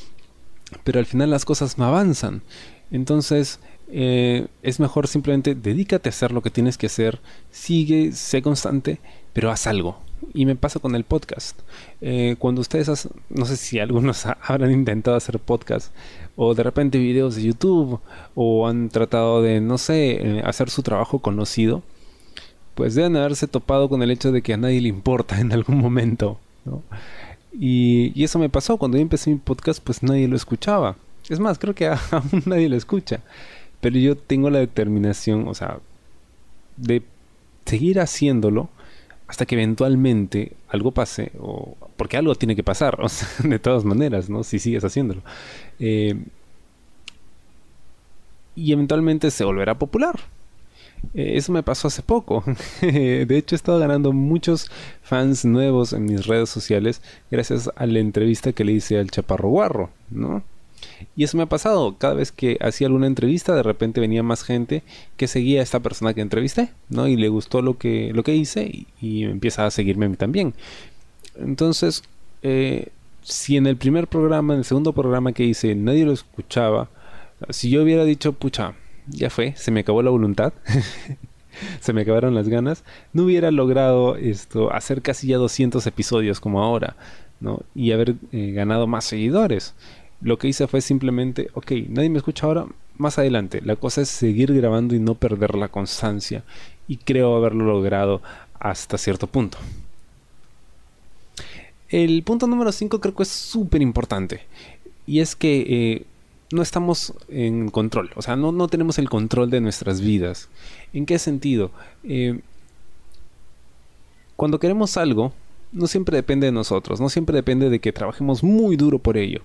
pero 0.85 0.99
al 0.99 1.07
final 1.07 1.31
las 1.31 1.45
cosas 1.45 1.79
no 1.79 1.87
avanzan. 1.87 2.43
Entonces, 2.91 3.59
eh, 3.89 4.47
es 4.63 4.81
mejor 4.81 5.09
simplemente 5.09 5.55
dedícate 5.55 6.09
a 6.09 6.11
hacer 6.11 6.33
lo 6.33 6.43
que 6.43 6.51
tienes 6.51 6.79
que 6.79 6.87
hacer, 6.87 7.21
sigue, 7.51 8.13
sé 8.13 8.43
constante, 8.43 9.01
pero 9.33 9.51
haz 9.51 9.67
algo. 9.67 9.99
Y 10.35 10.45
me 10.45 10.55
pasa 10.55 10.79
con 10.81 10.95
el 10.95 11.05
podcast. 11.05 11.59
Eh, 12.03 12.37
cuando 12.39 12.61
ustedes, 12.61 13.09
no 13.31 13.47
sé 13.47 13.57
si 13.57 13.79
algunos 13.79 14.27
habrán 14.43 14.73
intentado 14.73 15.17
hacer 15.17 15.39
podcast, 15.39 15.93
o 16.37 16.55
de 16.55 16.63
repente 16.63 16.99
videos 16.99 17.37
de 17.37 17.45
YouTube, 17.45 18.01
o 18.35 18.69
han 18.69 18.91
tratado 18.91 19.41
de, 19.43 19.61
no 19.61 19.79
sé, 19.79 20.11
eh, 20.21 20.43
hacer 20.45 20.69
su 20.69 20.83
trabajo 20.83 21.21
conocido, 21.21 21.83
pues 22.75 22.95
deben 22.95 23.17
haberse 23.17 23.47
topado 23.47 23.89
con 23.89 24.03
el 24.03 24.11
hecho 24.11 24.33
de 24.33 24.43
que 24.43 24.55
a 24.55 24.57
nadie 24.57 24.81
le 24.81 24.89
importa 24.89 25.41
en 25.41 25.53
algún 25.53 25.79
momento. 25.79 26.39
Y, 27.53 28.23
eso 28.23 28.39
me 28.39 28.49
pasó 28.49 28.77
cuando 28.77 28.97
yo 28.97 29.03
empecé 29.03 29.31
mi 29.31 29.37
podcast, 29.37 29.83
pues 29.83 30.03
nadie 30.03 30.29
lo 30.29 30.37
escuchaba. 30.37 30.97
Es 31.29 31.41
más, 31.41 31.59
creo 31.59 31.75
que 31.75 31.87
aún 32.11 32.43
nadie 32.47 32.69
lo 32.69 32.77
escucha. 32.77 33.21
Pero 33.81 33.99
yo 33.99 34.17
tengo 34.17 34.51
la 34.51 34.59
determinación, 34.59 35.49
o 35.49 35.55
sea, 35.55 35.79
de 36.77 37.03
seguir 37.65 38.01
haciéndolo 38.01 38.69
hasta 39.27 39.47
que 39.47 39.55
eventualmente 39.55 40.55
algo 40.69 40.91
pase, 40.91 41.31
o 41.39 41.77
porque 41.97 42.17
algo 42.17 42.35
tiene 42.35 42.57
que 42.57 42.65
pasar, 42.65 42.99
de 43.45 43.59
todas 43.59 43.85
maneras, 43.85 44.29
¿no? 44.29 44.43
Si 44.43 44.59
sigues 44.59 44.85
haciéndolo. 44.85 45.23
Eh, 45.79 46.17
y 48.57 48.73
eventualmente 48.73 49.31
se 49.31 49.45
volverá 49.45 49.79
popular. 49.79 50.19
Eh, 51.15 51.33
eso 51.37 51.53
me 51.53 51.63
pasó 51.63 51.89
hace 51.89 52.03
poco. 52.03 52.45
de 52.81 53.37
hecho, 53.37 53.55
he 53.55 53.57
estado 53.57 53.79
ganando 53.79 54.13
muchos 54.13 54.71
fans 55.03 55.45
nuevos 55.45 55.93
en 55.93 56.05
mis 56.05 56.27
redes 56.27 56.51
sociales 56.51 57.03
gracias 57.31 57.71
a 57.75 57.87
la 57.87 57.99
entrevista 57.99 58.53
que 58.53 58.65
le 58.65 58.73
hice 58.73 58.99
al 58.99 59.11
Chaparro 59.11 59.49
Guarro, 59.49 59.91
¿no? 60.11 60.43
Y 61.17 61.25
eso 61.25 61.37
me 61.37 61.43
ha 61.43 61.47
pasado. 61.47 61.97
Cada 61.99 62.15
vez 62.15 62.33
que 62.33 62.59
hacía 62.61 62.87
alguna 62.87 63.07
entrevista, 63.07 63.55
de 63.55 63.63
repente 63.63 64.01
venía 64.01 64.23
más 64.23 64.43
gente 64.43 64.83
que 65.17 65.29
seguía 65.29 65.61
a 65.61 65.63
esta 65.63 65.81
persona 65.81 66.15
que 66.15 66.21
entrevisté, 66.21 66.71
¿no? 66.89 67.09
Y 67.09 67.17
le 67.17 67.29
gustó 67.29 67.63
lo 67.63 67.79
que, 67.79 68.13
lo 68.15 68.23
que 68.23 68.35
hice 68.35 68.87
y, 69.01 69.25
empieza 69.25 69.67
a 69.67 69.71
seguirme 69.71 70.07
a 70.07 70.09
mí 70.09 70.17
también. 70.17 70.55
Entonces, 71.37 72.03
eh, 72.43 72.89
si 73.23 73.57
en 73.57 73.67
el 73.67 73.77
primer 73.77 74.09
programa, 74.09 74.55
en 74.55 74.61
el 74.61 74.65
segundo 74.65 74.93
programa 74.93 75.33
que 75.33 75.45
hice, 75.45 75.75
nadie 75.75 76.05
lo 76.05 76.13
escuchaba, 76.13 76.89
si 77.51 77.71
yo 77.71 77.83
hubiera 77.83 78.05
dicho, 78.05 78.33
pucha, 78.33 78.75
ya 79.11 79.31
fue, 79.31 79.55
se 79.57 79.71
me 79.71 79.81
acabó 79.81 80.03
la 80.03 80.11
voluntad, 80.11 80.53
se 81.81 81.93
me 81.93 82.03
acabaron 82.03 82.35
las 82.35 82.49
ganas, 82.49 82.85
no 83.13 83.25
hubiera 83.25 83.51
logrado 83.51 84.17
esto, 84.17 84.73
hacer 84.73 85.03
casi 85.03 85.29
ya 85.29 85.37
200 85.37 85.87
episodios 85.87 86.41
como 86.41 86.63
ahora, 86.63 86.97
¿no? 87.41 87.61
Y 87.75 87.93
haber 87.93 88.15
eh, 88.33 88.53
ganado 88.53 88.87
más 88.87 89.05
seguidores. 89.05 89.75
Lo 90.21 90.39
que 90.39 90.49
hice 90.49 90.67
fue 90.67 90.81
simplemente, 90.81 91.49
ok, 91.55 91.73
nadie 91.89 92.11
me 92.11 92.19
escucha 92.19 92.47
ahora, 92.47 92.67
más 92.99 93.19
adelante. 93.19 93.63
La 93.65 93.77
cosa 93.77 94.03
es 94.03 94.09
seguir 94.09 94.53
grabando 94.55 94.95
y 94.95 95.01
no 95.01 95.15
perder 95.15 95.55
la 95.55 95.69
constancia. 95.69 96.45
Y 96.87 96.99
creo 96.99 97.35
haberlo 97.35 97.65
logrado 97.65 98.21
hasta 98.59 98.99
cierto 98.99 99.27
punto. 99.27 99.59
El 101.89 102.23
punto 102.23 102.47
número 102.47 102.71
5 102.71 103.01
creo 103.01 103.15
que 103.15 103.25
es 103.25 103.29
súper 103.29 103.83
importante. 103.83 104.43
Y 105.07 105.21
es 105.21 105.35
que 105.35 105.65
eh, 105.69 106.07
no 106.53 106.63
estamos 106.63 107.15
en 107.29 107.71
control, 107.71 108.11
o 108.17 108.23
sea, 108.23 108.37
no, 108.37 108.53
no, 108.53 108.69
tenemos 108.69 108.99
el 108.99 109.09
control 109.09 109.51
de 109.51 109.61
nuestras 109.61 110.01
vidas. 110.01 110.49
¿En 110.93 111.07
qué 111.07 111.19
sentido? 111.19 111.71
Eh, 112.03 112.41
cuando 114.37 114.59
queremos 114.59 114.97
algo, 114.97 115.33
no 115.73 115.87
siempre 115.87 116.17
depende 116.17 116.47
de 116.47 116.53
nosotros, 116.53 117.01
no 117.01 117.09
siempre 117.09 117.37
depende 117.37 117.71
de 117.71 117.79
que 117.79 117.93
trabajemos 117.93 118.43
muy 118.43 118.77
duro 118.77 118.99
por 118.99 119.17
ello. 119.17 119.43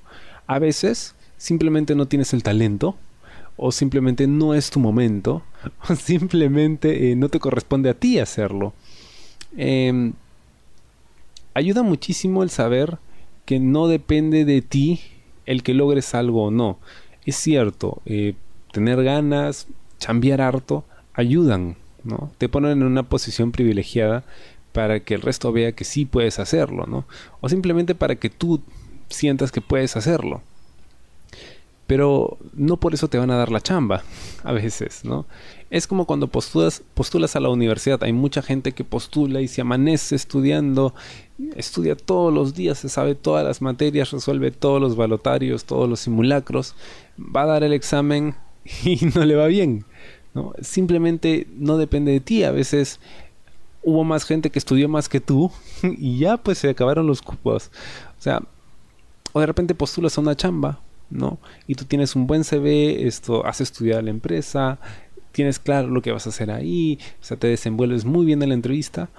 A 0.47 0.57
veces 0.57 1.15
simplemente 1.37 1.95
no 1.95 2.07
tienes 2.07 2.33
el 2.33 2.43
talento, 2.43 2.95
o 3.57 3.71
simplemente 3.71 4.27
no 4.27 4.53
es 4.53 4.69
tu 4.69 4.79
momento, 4.79 5.43
o 5.89 5.95
simplemente 5.95 7.11
eh, 7.11 7.15
no 7.15 7.29
te 7.29 7.39
corresponde 7.39 7.89
a 7.89 7.93
ti 7.93 8.19
hacerlo. 8.19 8.73
Em, 9.55 10.13
ayuda 11.53 11.83
muchísimo 11.83 12.43
el 12.43 12.49
saber 12.49 12.97
que 13.45 13.59
no 13.59 13.87
depende 13.87 14.43
de 14.43 14.61
ti 14.61 15.01
el 15.45 15.63
que 15.63 15.73
logres 15.73 16.15
algo 16.15 16.45
o 16.45 16.51
no. 16.51 16.79
Es 17.25 17.35
cierto, 17.35 18.01
eh, 18.05 18.35
tener 18.71 19.03
ganas, 19.03 19.67
cambiar 20.03 20.41
harto, 20.41 20.85
ayudan, 21.13 21.75
¿no? 22.03 22.31
Te 22.37 22.49
ponen 22.49 22.71
en 22.71 22.83
una 22.83 23.03
posición 23.03 23.51
privilegiada 23.51 24.23
para 24.71 24.99
que 24.99 25.15
el 25.15 25.21
resto 25.21 25.51
vea 25.51 25.71
que 25.71 25.85
sí 25.85 26.05
puedes 26.05 26.39
hacerlo, 26.39 26.85
¿no? 26.85 27.05
O 27.41 27.49
simplemente 27.49 27.95
para 27.95 28.15
que 28.15 28.29
tú 28.29 28.61
sientas 29.09 29.51
que 29.51 29.61
puedes 29.61 29.95
hacerlo. 29.95 30.41
Pero 31.87 32.37
no 32.53 32.77
por 32.77 32.93
eso 32.93 33.07
te 33.07 33.19
van 33.19 33.29
a 33.29 33.37
dar 33.37 33.51
la 33.51 33.61
chamba, 33.61 34.03
a 34.43 34.51
veces, 34.51 35.05
¿no? 35.05 35.25
Es 35.69 35.85
como 35.87 36.05
cuando 36.05 36.27
postulas, 36.27 36.81
postulas 36.93 37.35
a 37.35 37.39
la 37.39 37.49
universidad. 37.49 38.03
Hay 38.03 38.13
mucha 38.13 38.41
gente 38.41 38.71
que 38.71 38.83
postula 38.83 39.41
y 39.41 39.47
se 39.47 39.61
amanece 39.61 40.15
estudiando, 40.15 40.95
estudia 41.55 41.95
todos 41.95 42.33
los 42.33 42.55
días, 42.55 42.79
se 42.79 42.89
sabe 42.89 43.13
todas 43.13 43.45
las 43.45 43.61
materias, 43.61 44.11
resuelve 44.11 44.51
todos 44.51 44.81
los 44.81 44.95
balotarios, 44.95 45.65
todos 45.65 45.87
los 45.87 45.99
simulacros, 45.99 46.75
va 47.19 47.43
a 47.43 47.47
dar 47.47 47.63
el 47.63 47.73
examen 47.73 48.35
y 48.83 48.99
no 49.13 49.23
le 49.25 49.35
va 49.35 49.47
bien. 49.47 49.85
¿no? 50.33 50.53
Simplemente 50.61 51.47
no 51.55 51.77
depende 51.77 52.11
de 52.11 52.19
ti. 52.19 52.43
A 52.43 52.51
veces 52.51 52.99
hubo 53.83 54.03
más 54.03 54.25
gente 54.25 54.49
que 54.49 54.59
estudió 54.59 54.89
más 54.89 55.07
que 55.07 55.21
tú 55.21 55.51
y 55.83 56.17
ya 56.19 56.37
pues 56.37 56.57
se 56.57 56.69
acabaron 56.69 57.07
los 57.07 57.21
cupos. 57.21 57.71
O 58.19 58.21
sea, 58.21 58.41
o 59.33 59.39
de 59.39 59.45
repente 59.45 59.75
postulas 59.75 60.17
a 60.17 60.21
una 60.21 60.35
chamba, 60.35 60.79
¿no? 61.09 61.39
Y 61.67 61.75
tú 61.75 61.85
tienes 61.85 62.15
un 62.15 62.27
buen 62.27 62.43
CV, 62.43 63.07
esto, 63.07 63.45
has 63.45 63.61
estudiado 63.61 64.01
la 64.01 64.09
empresa, 64.09 64.79
tienes 65.31 65.59
claro 65.59 65.89
lo 65.89 66.01
que 66.01 66.11
vas 66.11 66.25
a 66.25 66.29
hacer 66.29 66.51
ahí, 66.51 66.99
o 67.21 67.25
sea, 67.25 67.37
te 67.37 67.47
desenvuelves 67.47 68.05
muy 68.05 68.25
bien 68.25 68.41
en 68.41 68.49
la 68.49 68.55
entrevista, 68.55 69.09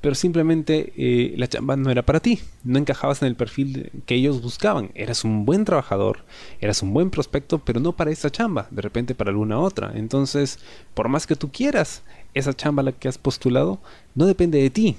pero 0.00 0.14
simplemente 0.14 0.92
eh, 0.96 1.34
la 1.36 1.46
chamba 1.46 1.76
no 1.76 1.90
era 1.90 2.02
para 2.02 2.20
ti, 2.20 2.40
no 2.64 2.78
encajabas 2.78 3.20
en 3.20 3.28
el 3.28 3.36
perfil 3.36 3.90
que 4.06 4.14
ellos 4.14 4.40
buscaban, 4.40 4.90
eras 4.94 5.24
un 5.24 5.44
buen 5.44 5.64
trabajador, 5.64 6.24
eras 6.60 6.82
un 6.82 6.94
buen 6.94 7.10
prospecto, 7.10 7.58
pero 7.58 7.80
no 7.80 7.92
para 7.92 8.10
esa 8.10 8.30
chamba, 8.30 8.66
de 8.70 8.80
repente 8.80 9.14
para 9.14 9.30
alguna 9.30 9.58
otra. 9.58 9.92
Entonces, 9.94 10.58
por 10.94 11.08
más 11.08 11.26
que 11.26 11.36
tú 11.36 11.50
quieras, 11.52 12.02
esa 12.32 12.54
chamba 12.54 12.80
a 12.80 12.84
la 12.84 12.92
que 12.92 13.08
has 13.08 13.18
postulado, 13.18 13.78
no 14.14 14.26
depende 14.26 14.62
de 14.62 14.70
ti 14.70 14.96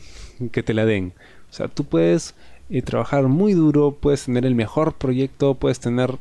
que 0.51 0.61
te 0.61 0.73
la 0.73 0.85
den. 0.85 1.13
O 1.49 1.53
sea, 1.53 1.67
tú 1.67 1.83
puedes 1.83 2.35
eh, 2.71 2.81
trabajar 2.81 3.27
muy 3.27 3.53
duro, 3.53 3.91
puedes 3.99 4.25
tener 4.25 4.45
el 4.45 4.55
mejor 4.55 4.93
proyecto, 4.93 5.55
puedes 5.55 5.79
tener, 5.79 6.17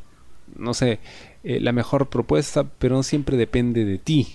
no 0.57 0.73
sé, 0.73 0.99
eh, 1.43 1.59
la 1.61 1.71
mejor 1.71 2.09
propuesta, 2.09 2.65
pero 2.65 2.95
no 2.95 3.03
siempre 3.03 3.37
depende 3.37 3.85
de 3.85 3.97
ti. 3.97 4.27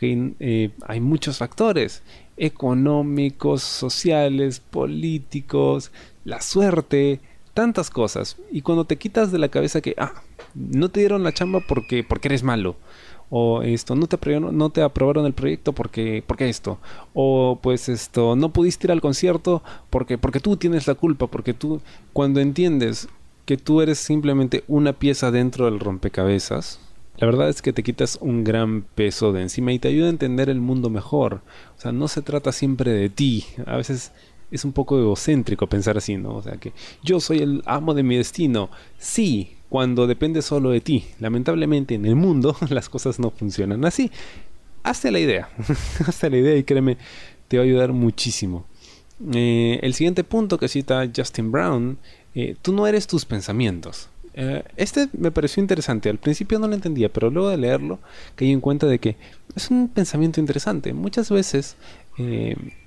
Eh, 0.00 0.70
hay 0.86 1.00
muchos 1.00 1.38
factores 1.38 2.02
económicos, 2.36 3.62
sociales, 3.62 4.60
políticos, 4.60 5.92
la 6.24 6.42
suerte, 6.42 7.20
tantas 7.54 7.90
cosas. 7.90 8.36
Y 8.50 8.62
cuando 8.62 8.84
te 8.84 8.96
quitas 8.96 9.32
de 9.32 9.38
la 9.38 9.48
cabeza 9.48 9.80
que, 9.80 9.94
ah, 9.96 10.22
no 10.54 10.90
te 10.90 11.00
dieron 11.00 11.22
la 11.22 11.32
chamba 11.32 11.60
porque, 11.66 12.04
porque 12.04 12.28
eres 12.28 12.42
malo, 12.42 12.76
o 13.30 13.62
esto, 13.62 13.94
no 13.94 14.06
te, 14.06 14.16
aprobaron, 14.16 14.56
no 14.56 14.70
te 14.70 14.82
aprobaron 14.82 15.26
el 15.26 15.32
proyecto 15.32 15.72
porque, 15.72 16.22
porque 16.26 16.48
esto, 16.48 16.78
o 17.14 17.58
pues 17.62 17.88
esto, 17.88 18.36
no 18.36 18.52
pudiste 18.52 18.86
ir 18.86 18.92
al 18.92 19.00
concierto 19.00 19.62
porque, 19.90 20.18
porque 20.18 20.40
tú 20.40 20.56
tienes 20.56 20.86
la 20.86 20.94
culpa, 20.94 21.26
porque 21.26 21.54
tú, 21.54 21.80
cuando 22.12 22.40
entiendes 22.40 23.08
que 23.44 23.56
tú 23.56 23.80
eres 23.80 23.98
simplemente 23.98 24.64
una 24.68 24.92
pieza 24.92 25.30
dentro 25.30 25.66
del 25.66 25.80
rompecabezas, 25.80 26.80
la 27.18 27.26
verdad 27.26 27.48
es 27.48 27.62
que 27.62 27.72
te 27.72 27.82
quitas 27.82 28.18
un 28.20 28.44
gran 28.44 28.82
peso 28.82 29.32
de 29.32 29.42
encima 29.42 29.72
y 29.72 29.78
te 29.78 29.88
ayuda 29.88 30.06
a 30.06 30.10
entender 30.10 30.50
el 30.50 30.60
mundo 30.60 30.90
mejor. 30.90 31.40
O 31.76 31.80
sea, 31.80 31.90
no 31.90 32.08
se 32.08 32.20
trata 32.20 32.52
siempre 32.52 32.92
de 32.92 33.08
ti. 33.08 33.46
A 33.64 33.76
veces 33.76 34.12
es 34.50 34.64
un 34.64 34.72
poco 34.72 34.98
egocéntrico 34.98 35.66
pensar 35.66 35.96
así, 35.96 36.16
¿no? 36.16 36.36
O 36.36 36.42
sea, 36.42 36.58
que 36.58 36.72
yo 37.02 37.20
soy 37.20 37.38
el 37.38 37.62
amo 37.64 37.94
de 37.94 38.02
mi 38.02 38.16
destino. 38.16 38.70
Sí, 38.98 39.55
cuando 39.68 40.06
depende 40.06 40.42
solo 40.42 40.70
de 40.70 40.80
ti. 40.80 41.04
Lamentablemente 41.20 41.94
en 41.94 42.06
el 42.06 42.16
mundo 42.16 42.56
las 42.70 42.88
cosas 42.88 43.18
no 43.18 43.30
funcionan 43.30 43.84
así. 43.84 44.10
Hazte 44.82 45.10
la 45.10 45.18
idea. 45.18 45.48
Hazte 46.06 46.30
la 46.30 46.36
idea 46.36 46.56
y 46.56 46.64
créeme, 46.64 46.96
te 47.48 47.56
va 47.56 47.62
a 47.62 47.66
ayudar 47.66 47.92
muchísimo. 47.92 48.66
Eh, 49.32 49.80
el 49.82 49.94
siguiente 49.94 50.24
punto 50.24 50.58
que 50.58 50.68
cita 50.68 51.10
Justin 51.14 51.50
Brown 51.50 51.98
eh, 52.34 52.54
tú 52.60 52.72
no 52.72 52.86
eres 52.86 53.06
tus 53.06 53.24
pensamientos. 53.24 54.08
Eh, 54.34 54.62
este 54.76 55.08
me 55.12 55.30
pareció 55.30 55.62
interesante. 55.62 56.10
Al 56.10 56.18
principio 56.18 56.58
no 56.58 56.68
lo 56.68 56.74
entendía, 56.74 57.10
pero 57.10 57.30
luego 57.30 57.48
de 57.48 57.56
leerlo 57.56 57.98
caí 58.34 58.52
en 58.52 58.60
cuenta 58.60 58.86
de 58.86 58.98
que 58.98 59.16
es 59.54 59.70
un 59.70 59.88
pensamiento 59.88 60.38
interesante. 60.38 60.92
Muchas 60.92 61.30
veces 61.30 61.76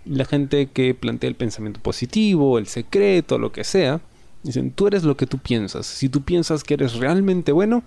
la 0.06 0.26
gente 0.26 0.68
que 0.68 0.96
plantea 0.96 1.28
el 1.28 1.36
pensamiento 1.36 1.80
positivo, 1.82 2.58
el 2.58 2.66
secreto, 2.66 3.38
lo 3.38 3.52
que 3.52 3.64
sea, 3.64 4.02
dicen, 4.44 4.72
tú 4.72 4.88
eres 4.88 5.04
lo 5.04 5.18
que 5.18 5.28
tú 5.28 5.38
piensas. 5.38 5.86
Si 5.86 6.10
tú 6.10 6.22
piensas 6.22 6.64
que 6.64 6.74
eres 6.76 6.96
realmente 6.96 7.52
bueno, 7.52 7.84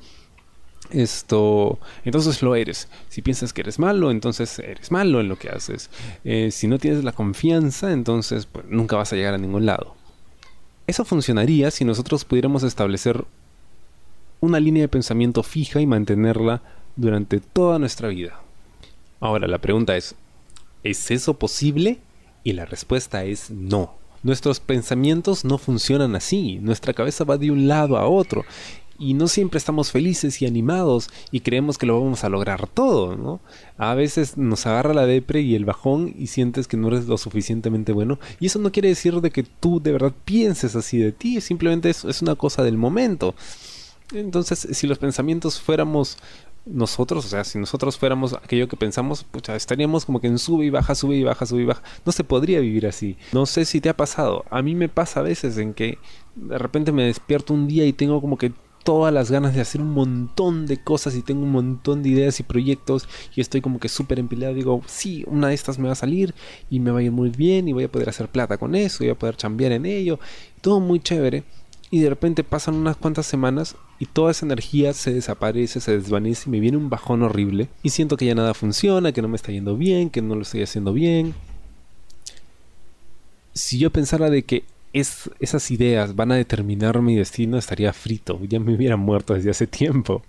esto, 0.91 1.79
entonces 2.05 2.43
lo 2.43 2.55
eres. 2.55 2.89
Si 3.09 3.23
piensas 3.23 3.53
que 3.53 3.63
eres 3.63 3.79
malo, 3.79 4.11
entonces 4.11 4.59
eres 4.59 4.91
malo 4.91 5.21
en 5.21 5.29
lo 5.29 5.37
que 5.37 5.49
haces. 5.49 5.91
si 6.51 6.67
no 6.67 6.79
tienes 6.79 7.05
la 7.05 7.13
confianza, 7.13 7.93
entonces 7.93 8.47
pues, 8.47 8.67
nunca 8.69 8.97
vas 8.97 9.13
a 9.13 9.17
llegar 9.17 9.35
a 9.35 9.39
ningún 9.39 9.67
lado. 9.67 9.95
Eso 10.87 11.05
funcionaría 11.05 11.71
si 11.71 11.85
nosotros 11.85 12.25
pudiéramos 12.25 12.63
establecer 12.65 13.25
una 14.41 14.59
línea 14.59 14.83
de 14.83 14.89
pensamiento 14.89 15.43
fija 15.43 15.81
y 15.81 15.87
mantenerla 15.87 16.63
durante 16.97 17.41
toda 17.41 17.79
nuestra 17.79 18.09
vida. 18.09 18.41
Ahora, 19.21 19.47
la 19.47 19.59
pregunta 19.59 19.97
es, 19.97 20.17
¿es 20.83 21.11
eso 21.13 21.35
posible? 21.35 22.01
Y 22.43 22.53
la 22.55 22.65
respuesta 22.65 23.23
es 23.25 23.51
no. 23.51 23.95
Nuestros 24.23 24.61
pensamientos 24.61 25.45
no 25.45 25.59
funcionan 25.59 26.15
así, 26.15 26.59
nuestra 26.61 26.93
cabeza 26.93 27.25
va 27.25 27.39
de 27.39 27.51
un 27.51 27.67
lado 27.67 27.97
a 27.97 28.07
otro 28.07 28.45
y 28.99 29.15
no 29.15 29.27
siempre 29.27 29.59
estamos 29.59 29.91
felices 29.91 30.41
y 30.41 30.47
animados 30.47 31.11
y 31.33 31.41
creemos 31.41 31.77
que 31.77 31.87
lo 31.87 32.01
vamos 32.01 32.23
a 32.23 32.29
lograr 32.29 32.69
todo, 32.69 33.17
¿no? 33.17 33.41
A 33.77 33.95
veces 33.95 34.37
nos 34.37 34.65
agarra 34.67 34.95
la 34.95 35.07
depre 35.07 35.41
y 35.41 35.57
el 35.57 35.65
bajón 35.65 36.15
y 36.17 36.29
sientes 36.29 36.69
que 36.69 36.77
no 36.77 36.87
eres 36.87 37.09
lo 37.09 37.19
suficientemente 37.19 37.91
bueno 37.93 38.21
y 38.39 38.47
eso 38.47 38.61
no 38.61 38.71
quiere 38.71 38.91
decir 38.91 39.21
de 39.21 39.31
que 39.31 39.43
tú 39.43 39.81
de 39.81 39.91
verdad 39.91 40.13
pienses 40.25 40.77
así 40.77 40.99
de 40.99 41.11
ti, 41.11 41.41
simplemente 41.41 41.91
es, 41.91 42.05
es 42.05 42.23
una 42.23 42.37
cosa 42.37 42.63
del 42.63 42.79
momento. 42.79 43.35
Entonces, 44.13 44.69
si 44.73 44.87
los 44.87 44.99
pensamientos 44.99 45.61
fuéramos 45.61 46.19
nosotros, 46.65 47.25
o 47.25 47.29
sea, 47.29 47.45
si 47.45 47.59
nosotros 47.59 47.99
fuéramos 47.99 48.35
aquello 48.35 48.69
que 48.69 48.77
pensamos, 48.77 49.25
pucha, 49.25 49.57
estaríamos 49.57 50.05
como 50.05 50.21
que 50.21 50.29
en 50.29 50.39
sube 50.39 50.65
y 50.65 50.71
baja, 50.71 50.95
sube 50.95 51.17
y 51.17 51.25
baja, 51.25 51.45
sube 51.47 51.63
y 51.63 51.67
baja. 51.67 51.83
No 52.05 52.13
se 52.13 52.25
podría 52.25 52.61
vivir 52.61 52.87
así. 52.87 53.17
No 53.33 53.47
sé 53.47 53.65
si 53.65 53.81
te 53.81 53.89
ha 53.89 53.97
pasado. 53.97 54.45
A 54.51 54.63
mí 54.63 54.75
me 54.75 54.89
pasa 54.89 55.21
a 55.21 55.25
veces 55.25 55.59
en 55.59 55.75
que 55.75 55.99
de 56.35 56.59
repente 56.59 56.93
me 56.93 57.05
despierto 57.05 57.53
un 57.53 57.67
día 57.67 57.85
y 57.85 57.93
tengo 57.93 58.21
como 58.21 58.39
que 58.39 58.53
todas 58.85 59.13
las 59.13 59.31
ganas 59.31 59.55
de 59.55 59.61
hacer 59.61 59.81
un 59.81 59.93
montón 59.93 60.67
de 60.67 60.83
cosas 60.83 61.15
y 61.15 61.23
tengo 61.23 61.43
un 61.43 61.53
montón 61.53 62.03
de 62.03 62.11
ideas 62.11 62.41
y 62.41 62.43
proyectos 62.43 63.09
y 63.35 63.41
estoy 63.41 63.61
como 63.61 63.79
que 63.79 63.89
súper 63.89 64.19
empilado. 64.19 64.55
Digo, 64.55 64.83
sí, 64.87 65.25
una 65.27 65.49
de 65.49 65.55
estas 65.55 65.79
me 65.79 65.87
va 65.87 65.93
a 65.93 65.97
salir 65.97 66.35
y 66.71 66.81
me 66.81 66.91
va 66.91 67.01
a 67.01 67.03
ir 67.03 67.13
muy 67.13 67.31
bien 67.31 67.69
y 67.69 67.73
voy 67.73 67.85
a 67.85 67.93
poder 67.93 68.09
hacer 68.09 68.29
plata 68.29 68.59
con 68.59 68.75
eso, 68.75 68.99
voy 69.01 69.11
a 69.11 69.19
poder 69.19 69.37
chambear 69.37 69.73
en 69.73 69.87
ello. 69.87 70.19
Todo 70.61 70.81
muy 70.81 71.01
chévere. 71.01 71.45
Y 71.93 72.01
de 72.01 72.09
repente 72.09 72.43
pasan 72.43 72.75
unas 72.75 72.97
cuantas 72.97 73.27
semanas 73.27 73.77
y 73.99 74.07
toda 74.07 74.31
esa 74.31 74.47
energía 74.47 74.95
se 74.95 75.13
desaparece, 75.13 75.79
se 75.79 75.93
desvanece 75.99 76.45
y 76.49 76.51
me 76.51 76.59
viene 76.59 76.79
un 76.79 76.89
bajón 76.89 77.23
horrible. 77.23 77.69
Y 77.83 77.91
siento 77.91 78.17
que 78.17 78.25
ya 78.25 78.35
nada 78.35 78.55
funciona, 78.55 79.13
que 79.13 79.21
no 79.21 79.29
me 79.29 79.37
está 79.37 79.53
yendo 79.53 79.77
bien, 79.77 80.09
que 80.09 80.23
no 80.23 80.35
lo 80.35 80.41
estoy 80.41 80.63
haciendo 80.63 80.95
bien. 80.95 81.35
Si 83.53 83.79
yo 83.79 83.91
pensara 83.91 84.31
de 84.31 84.43
que 84.43 84.65
es, 84.95 85.29
esas 85.39 85.71
ideas 85.71 86.17
van 86.17 86.33
a 86.33 86.37
determinar 86.37 87.03
mi 87.03 87.15
destino, 87.15 87.59
estaría 87.59 87.93
frito, 87.93 88.41
ya 88.49 88.59
me 88.59 88.75
hubiera 88.75 88.97
muerto 88.97 89.35
desde 89.35 89.51
hace 89.51 89.67
tiempo. 89.67 90.23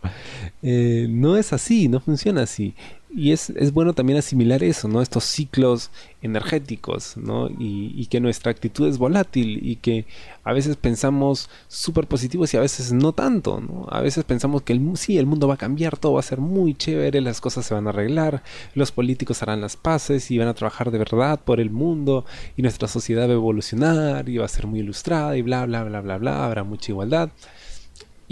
Eh, 0.62 1.08
no 1.10 1.38
es 1.38 1.54
así, 1.54 1.88
no 1.88 2.02
funciona 2.02 2.42
así 2.42 2.74
y 3.16 3.32
es, 3.32 3.52
es, 3.52 3.72
bueno 3.74 3.94
también 3.94 4.18
asimilar 4.18 4.64
eso, 4.64 4.88
¿no? 4.88 5.02
Estos 5.02 5.24
ciclos 5.24 5.92
energéticos, 6.22 7.16
¿no? 7.16 7.48
Y, 7.48 7.94
y 7.96 8.08
que 8.08 8.20
nuestra 8.20 8.52
actitud 8.52 8.88
es 8.88 8.98
volátil 8.98 9.60
y 9.66 9.76
que 9.76 10.06
a 10.44 10.52
veces 10.52 10.78
pensamos 10.78 11.50
súper 11.68 12.08
positivos 12.08 12.54
y 12.54 12.58
a 12.58 12.62
veces 12.62 12.92
no 12.92 13.14
tanto, 13.14 13.62
¿no? 13.62 13.88
A 13.90 14.02
veces 14.02 14.24
pensamos 14.24 14.64
que 14.64 14.74
el, 14.74 14.98
sí, 14.98 15.18
el 15.18 15.26
mundo 15.26 15.48
va 15.48 15.54
a 15.56 15.58
cambiar, 15.58 15.98
todo 15.98 16.14
va 16.14 16.22
a 16.22 16.24
ser 16.24 16.40
muy 16.40 16.74
chévere, 16.74 17.22
las 17.22 17.40
cosas 17.40 17.66
se 17.66 17.74
van 17.74 17.88
a 17.88 17.92
arreglar, 17.92 18.44
los 18.74 18.92
políticos 18.92 19.44
harán 19.44 19.62
las 19.62 19.78
paces 19.78 20.32
y 20.32 20.38
van 20.38 20.48
a 20.48 20.54
trabajar 20.56 20.90
de 20.90 20.98
verdad 20.98 21.40
por 21.40 21.60
el 21.60 21.70
mundo 21.70 22.26
y 22.58 22.64
nuestra 22.64 22.88
sociedad 22.88 23.28
va 23.28 23.34
a 23.34 23.36
evolucionar 23.36 24.28
y 24.28 24.38
va 24.38 24.46
a 24.46 24.50
ser 24.50 24.66
muy 24.66 24.80
ilustrada 24.80 25.38
y 25.38 25.42
bla, 25.44 25.66
bla, 25.66 25.84
bla, 25.84 26.02
bla, 26.02 26.18
bla, 26.18 26.46
habrá 26.46 26.64
mucha 26.64 26.92
igualdad 26.92 27.30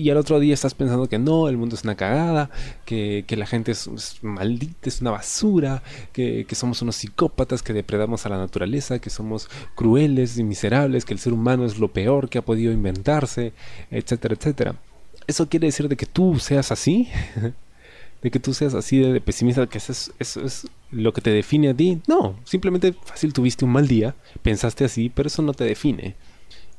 y 0.02 0.10
al 0.10 0.18
otro 0.18 0.40
día 0.40 0.54
estás 0.54 0.74
pensando 0.74 1.08
que 1.08 1.20
no, 1.20 1.48
el 1.48 1.58
mundo 1.58 1.76
es 1.76 1.84
una 1.84 1.96
cagada, 1.96 2.50
que, 2.86 3.24
la 3.30 3.46
gente 3.46 3.72
es, 3.72 3.88
maldita, 4.24 4.90
es 4.90 5.00
una 5.02 5.12
basura, 5.12 5.84
que, 6.12 6.46
somos 6.54 6.82
unos 6.82 6.96
psicópatas 6.96 7.62
que 7.62 7.72
depredamos 7.72 8.26
a 8.26 8.30
la 8.30 8.38
naturaleza, 8.38 8.98
que 8.98 9.12
somos 9.12 9.48
crueles 9.76 10.40
y 10.40 10.44
miserables, 10.44 11.06
que 11.06 11.14
el 11.14 11.20
ser 11.20 11.34
humano 11.34 11.66
es 11.66 11.78
lo 11.78 11.94
peor 11.94 12.30
que 12.30 12.40
ha 12.40 12.42
podido 12.42 12.72
inventarse, 12.72 13.54
etcétera, 13.92 14.34
etcétera. 14.34 14.76
¿Eso 15.28 15.48
quiere 15.48 15.68
decir 15.68 15.88
de 15.88 15.96
que 15.96 16.08
tú 16.08 16.40
seas 16.40 16.72
así? 16.72 17.08
¿De 18.24 18.32
que 18.32 18.40
tú 18.40 18.56
seas 18.56 18.74
así 18.74 18.98
de, 18.98 19.22
pesimista? 19.22 19.68
¿Que 19.68 19.78
eso 19.78 19.92
es, 19.92 20.12
eso 20.18 20.42
es 20.42 20.68
lo 20.90 21.14
que 21.14 21.22
te 21.22 21.30
define 21.30 21.70
a 21.70 21.74
ti? 21.76 22.02
No, 22.08 22.40
simplemente 22.44 22.94
fácil 23.04 23.34
tuviste 23.34 23.66
un 23.66 23.72
mal 23.72 23.88
día, 23.88 24.16
pensaste 24.42 24.84
así, 24.84 25.10
pero 25.10 25.28
eso 25.28 25.44
no 25.44 25.54
te 25.54 25.64
define. 25.64 26.16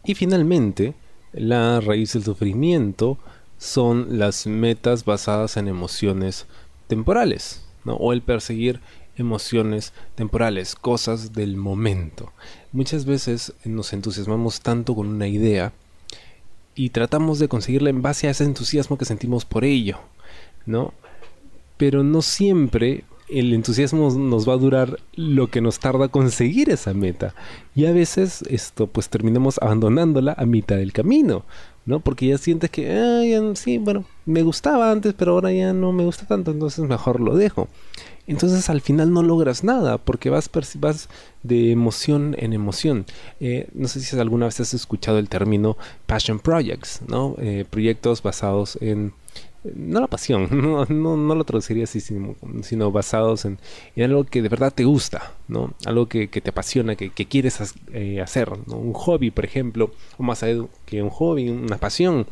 Y 0.04 0.14
finalmente, 0.14 0.94
la 1.32 1.80
raíz 1.80 2.12
del 2.12 2.24
sufrimiento 2.24 3.18
son 3.58 4.18
las 4.18 4.46
metas 4.46 5.04
basadas 5.04 5.56
en 5.56 5.68
emociones 5.68 6.46
temporales, 6.88 7.64
¿no? 7.84 7.94
o 7.94 8.12
el 8.12 8.22
perseguir 8.22 8.80
emociones 9.16 9.92
temporales, 10.14 10.74
cosas 10.74 11.32
del 11.32 11.56
momento. 11.56 12.32
Muchas 12.72 13.04
veces 13.04 13.52
nos 13.64 13.92
entusiasmamos 13.92 14.60
tanto 14.60 14.94
con 14.94 15.08
una 15.08 15.28
idea 15.28 15.72
y 16.74 16.90
tratamos 16.90 17.38
de 17.38 17.48
conseguirla 17.48 17.90
en 17.90 18.02
base 18.02 18.28
a 18.28 18.30
ese 18.30 18.44
entusiasmo 18.44 18.98
que 18.98 19.04
sentimos 19.04 19.44
por 19.44 19.64
ello, 19.64 19.98
¿no? 20.64 20.94
Pero 21.76 22.02
no 22.02 22.22
siempre 22.22 23.04
el 23.32 23.52
entusiasmo 23.52 24.10
nos 24.10 24.48
va 24.48 24.54
a 24.54 24.58
durar 24.58 24.98
lo 25.14 25.48
que 25.48 25.60
nos 25.60 25.78
tarda 25.78 26.08
conseguir 26.08 26.70
esa 26.70 26.94
meta. 26.94 27.34
Y 27.74 27.86
a 27.86 27.92
veces 27.92 28.42
esto 28.48 28.86
pues 28.86 29.08
terminamos 29.08 29.58
abandonándola 29.62 30.34
a 30.36 30.46
mitad 30.46 30.76
del 30.76 30.92
camino, 30.92 31.44
¿no? 31.86 32.00
Porque 32.00 32.26
ya 32.26 32.38
sientes 32.38 32.70
que, 32.70 33.52
sí, 33.54 33.78
bueno, 33.78 34.04
me 34.26 34.42
gustaba 34.42 34.90
antes, 34.90 35.14
pero 35.14 35.32
ahora 35.32 35.52
ya 35.52 35.72
no 35.72 35.92
me 35.92 36.04
gusta 36.04 36.26
tanto, 36.26 36.50
entonces 36.50 36.84
mejor 36.84 37.20
lo 37.20 37.36
dejo. 37.36 37.68
Entonces 38.26 38.70
al 38.70 38.80
final 38.80 39.12
no 39.12 39.22
logras 39.22 39.64
nada 39.64 39.98
porque 39.98 40.30
vas, 40.30 40.48
vas 40.78 41.08
de 41.42 41.72
emoción 41.72 42.36
en 42.38 42.52
emoción. 42.52 43.04
Eh, 43.40 43.68
no 43.74 43.88
sé 43.88 44.00
si 44.00 44.16
alguna 44.18 44.46
vez 44.46 44.60
has 44.60 44.74
escuchado 44.74 45.18
el 45.18 45.28
término 45.28 45.76
passion 46.06 46.38
projects, 46.38 47.00
¿no? 47.08 47.34
Eh, 47.38 47.64
proyectos 47.68 48.22
basados 48.22 48.78
en 48.80 49.12
no 49.64 50.00
la 50.00 50.06
pasión, 50.06 50.48
no, 50.50 51.16
no, 51.16 51.34
lo 51.34 51.44
traduciría 51.44 51.84
así, 51.84 52.00
sino, 52.00 52.92
basados 52.92 53.44
en, 53.44 53.58
algo 53.96 54.24
que 54.24 54.42
de 54.42 54.48
verdad 54.48 54.72
te 54.72 54.84
gusta, 54.84 55.32
¿no? 55.48 55.74
Algo 55.86 56.08
que, 56.08 56.28
te 56.28 56.50
apasiona, 56.50 56.96
que, 56.96 57.10
quieres 57.10 57.74
eh, 57.92 58.20
hacer, 58.20 58.50
Un 58.66 58.92
hobby, 58.92 59.30
por 59.30 59.44
ejemplo, 59.44 59.92
o 60.18 60.22
más 60.22 60.42
allá 60.42 60.64
que 60.86 61.02
un 61.02 61.10
hobby, 61.10 61.48
una 61.48 61.78
pasión. 61.78 62.26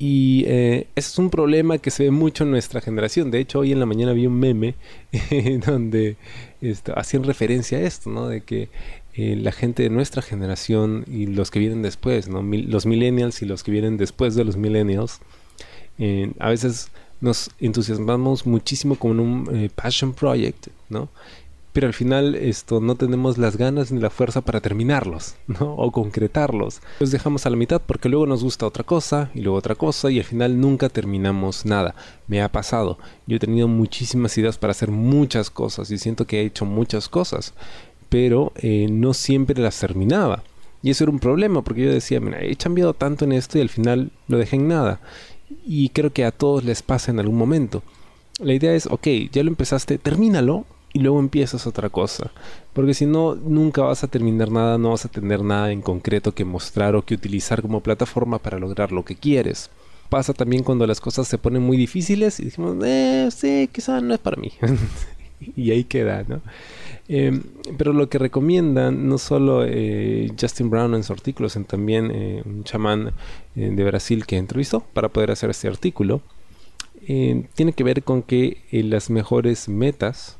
Y 0.00 0.44
eh, 0.46 0.86
es 0.94 1.18
un 1.18 1.28
problema 1.28 1.78
que 1.78 1.90
se 1.90 2.04
ve 2.04 2.10
mucho 2.12 2.44
en 2.44 2.52
nuestra 2.52 2.80
generación. 2.80 3.32
De 3.32 3.40
hecho, 3.40 3.58
hoy 3.58 3.72
en 3.72 3.80
la 3.80 3.86
mañana 3.86 4.12
vi 4.12 4.28
un 4.28 4.38
meme 4.38 4.76
donde 5.66 6.16
esto, 6.60 6.96
hacían 6.96 7.24
referencia 7.24 7.78
a 7.78 7.80
esto, 7.80 8.08
¿no? 8.08 8.28
De 8.28 8.42
que 8.42 8.68
eh, 9.14 9.34
la 9.34 9.50
gente 9.50 9.82
de 9.82 9.90
nuestra 9.90 10.22
generación 10.22 11.04
y 11.08 11.26
los 11.26 11.50
que 11.50 11.58
vienen 11.58 11.82
después, 11.82 12.28
¿no? 12.28 12.40
los 12.40 12.86
millennials 12.86 13.42
y 13.42 13.46
los 13.46 13.64
que 13.64 13.72
vienen 13.72 13.96
después 13.96 14.36
de 14.36 14.44
los 14.44 14.56
millennials, 14.56 15.18
a 16.38 16.48
veces 16.48 16.90
nos 17.20 17.50
entusiasmamos 17.58 18.46
muchísimo 18.46 18.96
con 18.96 19.20
un 19.20 19.48
eh, 19.54 19.70
passion 19.74 20.12
project, 20.12 20.68
¿no? 20.88 21.08
Pero 21.72 21.86
al 21.86 21.94
final 21.94 22.34
esto 22.34 22.80
no 22.80 22.96
tenemos 22.96 23.38
las 23.38 23.56
ganas 23.56 23.92
ni 23.92 24.00
la 24.00 24.10
fuerza 24.10 24.40
para 24.40 24.60
terminarlos, 24.60 25.36
¿no? 25.46 25.74
O 25.74 25.92
concretarlos. 25.92 26.80
Los 27.00 27.10
dejamos 27.10 27.46
a 27.46 27.50
la 27.50 27.56
mitad 27.56 27.80
porque 27.84 28.08
luego 28.08 28.26
nos 28.26 28.42
gusta 28.42 28.66
otra 28.66 28.84
cosa 28.84 29.30
y 29.34 29.42
luego 29.42 29.58
otra 29.58 29.74
cosa 29.74 30.10
y 30.10 30.18
al 30.18 30.24
final 30.24 30.60
nunca 30.60 30.88
terminamos 30.88 31.66
nada. 31.66 31.94
Me 32.26 32.42
ha 32.42 32.50
pasado. 32.50 32.98
Yo 33.26 33.36
he 33.36 33.40
tenido 33.40 33.68
muchísimas 33.68 34.36
ideas 34.38 34.58
para 34.58 34.70
hacer 34.70 34.90
muchas 34.90 35.50
cosas 35.50 35.90
y 35.90 35.98
siento 35.98 36.26
que 36.26 36.40
he 36.40 36.46
hecho 36.46 36.64
muchas 36.64 37.08
cosas, 37.08 37.54
pero 38.08 38.52
eh, 38.56 38.86
no 38.90 39.14
siempre 39.14 39.60
las 39.60 39.78
terminaba. 39.78 40.42
Y 40.80 40.90
eso 40.90 41.04
era 41.04 41.10
un 41.10 41.18
problema 41.18 41.62
porque 41.62 41.82
yo 41.82 41.92
decía, 41.92 42.20
mira, 42.20 42.40
he 42.40 42.54
cambiado 42.54 42.94
tanto 42.94 43.24
en 43.24 43.32
esto 43.32 43.58
y 43.58 43.60
al 43.60 43.68
final 43.68 44.12
lo 44.28 44.38
dejé 44.38 44.56
en 44.56 44.68
nada 44.68 45.00
y 45.64 45.90
creo 45.90 46.12
que 46.12 46.24
a 46.24 46.30
todos 46.30 46.64
les 46.64 46.82
pasa 46.82 47.10
en 47.10 47.20
algún 47.20 47.36
momento. 47.36 47.82
La 48.40 48.54
idea 48.54 48.74
es, 48.74 48.86
ok, 48.86 49.06
ya 49.32 49.42
lo 49.42 49.48
empezaste, 49.48 49.98
termínalo 49.98 50.64
y 50.92 51.00
luego 51.00 51.20
empiezas 51.20 51.66
otra 51.66 51.88
cosa. 51.90 52.30
Porque 52.72 52.94
si 52.94 53.06
no, 53.06 53.34
nunca 53.34 53.82
vas 53.82 54.04
a 54.04 54.08
terminar 54.08 54.50
nada, 54.50 54.78
no 54.78 54.90
vas 54.90 55.04
a 55.04 55.08
tener 55.08 55.42
nada 55.42 55.72
en 55.72 55.82
concreto 55.82 56.32
que 56.32 56.44
mostrar 56.44 56.94
o 56.94 57.04
que 57.04 57.14
utilizar 57.14 57.62
como 57.62 57.82
plataforma 57.82 58.38
para 58.38 58.58
lograr 58.58 58.92
lo 58.92 59.04
que 59.04 59.16
quieres. 59.16 59.70
Pasa 60.08 60.32
también 60.32 60.62
cuando 60.62 60.86
las 60.86 61.00
cosas 61.00 61.28
se 61.28 61.36
ponen 61.36 61.62
muy 61.62 61.76
difíciles 61.76 62.40
y 62.40 62.46
decimos, 62.46 62.76
eh, 62.84 63.28
sí, 63.30 63.68
quizá 63.72 64.00
no 64.00 64.14
es 64.14 64.20
para 64.20 64.36
mí. 64.36 64.52
y 65.40 65.70
ahí 65.70 65.84
queda, 65.84 66.24
¿no? 66.26 66.40
Em, 67.08 67.42
pero 67.78 67.94
lo 67.94 68.10
que 68.10 68.18
recomiendan, 68.18 69.08
no 69.08 69.16
solo 69.16 69.64
eh, 69.64 70.30
Justin 70.38 70.68
Brown 70.68 70.94
en 70.94 71.02
su 71.02 71.12
artículo, 71.12 71.48
sino 71.48 71.64
también 71.64 72.10
eh, 72.12 72.42
un 72.44 72.64
chamán 72.64 73.12
eh, 73.56 73.70
de 73.72 73.84
Brasil 73.84 74.26
que 74.26 74.36
entrevistó 74.36 74.80
para 74.92 75.08
poder 75.08 75.30
hacer 75.30 75.50
este 75.50 75.68
artículo, 75.68 76.20
tiene 77.54 77.72
que 77.72 77.84
ver 77.84 78.02
con 78.02 78.22
que 78.22 78.58
las 78.70 79.08
mejores 79.08 79.68
metas 79.70 80.36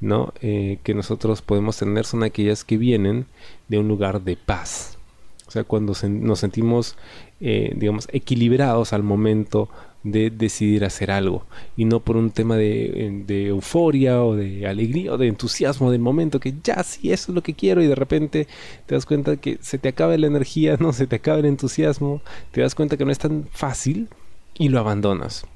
¿no? 0.00 0.32
que 0.40 0.94
nosotros 0.94 1.42
podemos 1.42 1.76
tener 1.76 2.06
son 2.06 2.24
aquellas 2.24 2.64
que 2.64 2.76
vienen 2.76 3.26
de 3.68 3.78
un 3.78 3.86
lugar 3.86 4.22
de 4.22 4.36
paz. 4.36 4.98
O 5.46 5.52
sea, 5.52 5.62
cuando 5.62 5.92
nos 6.08 6.40
sentimos, 6.40 6.96
digamos, 7.38 8.08
equilibrados 8.10 8.92
al 8.92 9.04
momento 9.04 9.68
de 10.10 10.30
decidir 10.30 10.84
hacer 10.84 11.10
algo 11.10 11.44
y 11.76 11.84
no 11.84 12.00
por 12.00 12.16
un 12.16 12.30
tema 12.30 12.56
de, 12.56 13.46
euforia 13.48 14.22
o 14.22 14.36
de 14.36 14.66
alegría 14.66 15.12
o 15.12 15.18
de 15.18 15.28
entusiasmo 15.28 15.90
del 15.90 16.00
momento 16.00 16.40
que 16.40 16.54
ya 16.62 16.82
sí 16.82 17.12
eso 17.12 17.32
es 17.32 17.34
lo 17.34 17.42
que 17.42 17.54
quiero 17.54 17.82
y 17.82 17.86
de 17.86 17.94
repente 17.94 18.46
te 18.86 18.94
das 18.94 19.06
cuenta 19.06 19.36
que 19.36 19.58
se 19.60 19.78
te 19.78 19.88
acaba 19.88 20.16
la 20.16 20.26
energía, 20.26 20.76
no 20.80 20.92
se 20.92 21.06
te 21.06 21.16
acaba 21.16 21.38
el 21.38 21.46
entusiasmo, 21.46 22.22
te 22.50 22.60
das 22.60 22.74
cuenta 22.74 22.96
que 22.96 23.04
no 23.04 23.12
es 23.12 23.18
tan 23.18 23.46
fácil 23.52 24.08
y 24.56 24.68
lo 24.68 24.78
abandonas. 24.80 25.46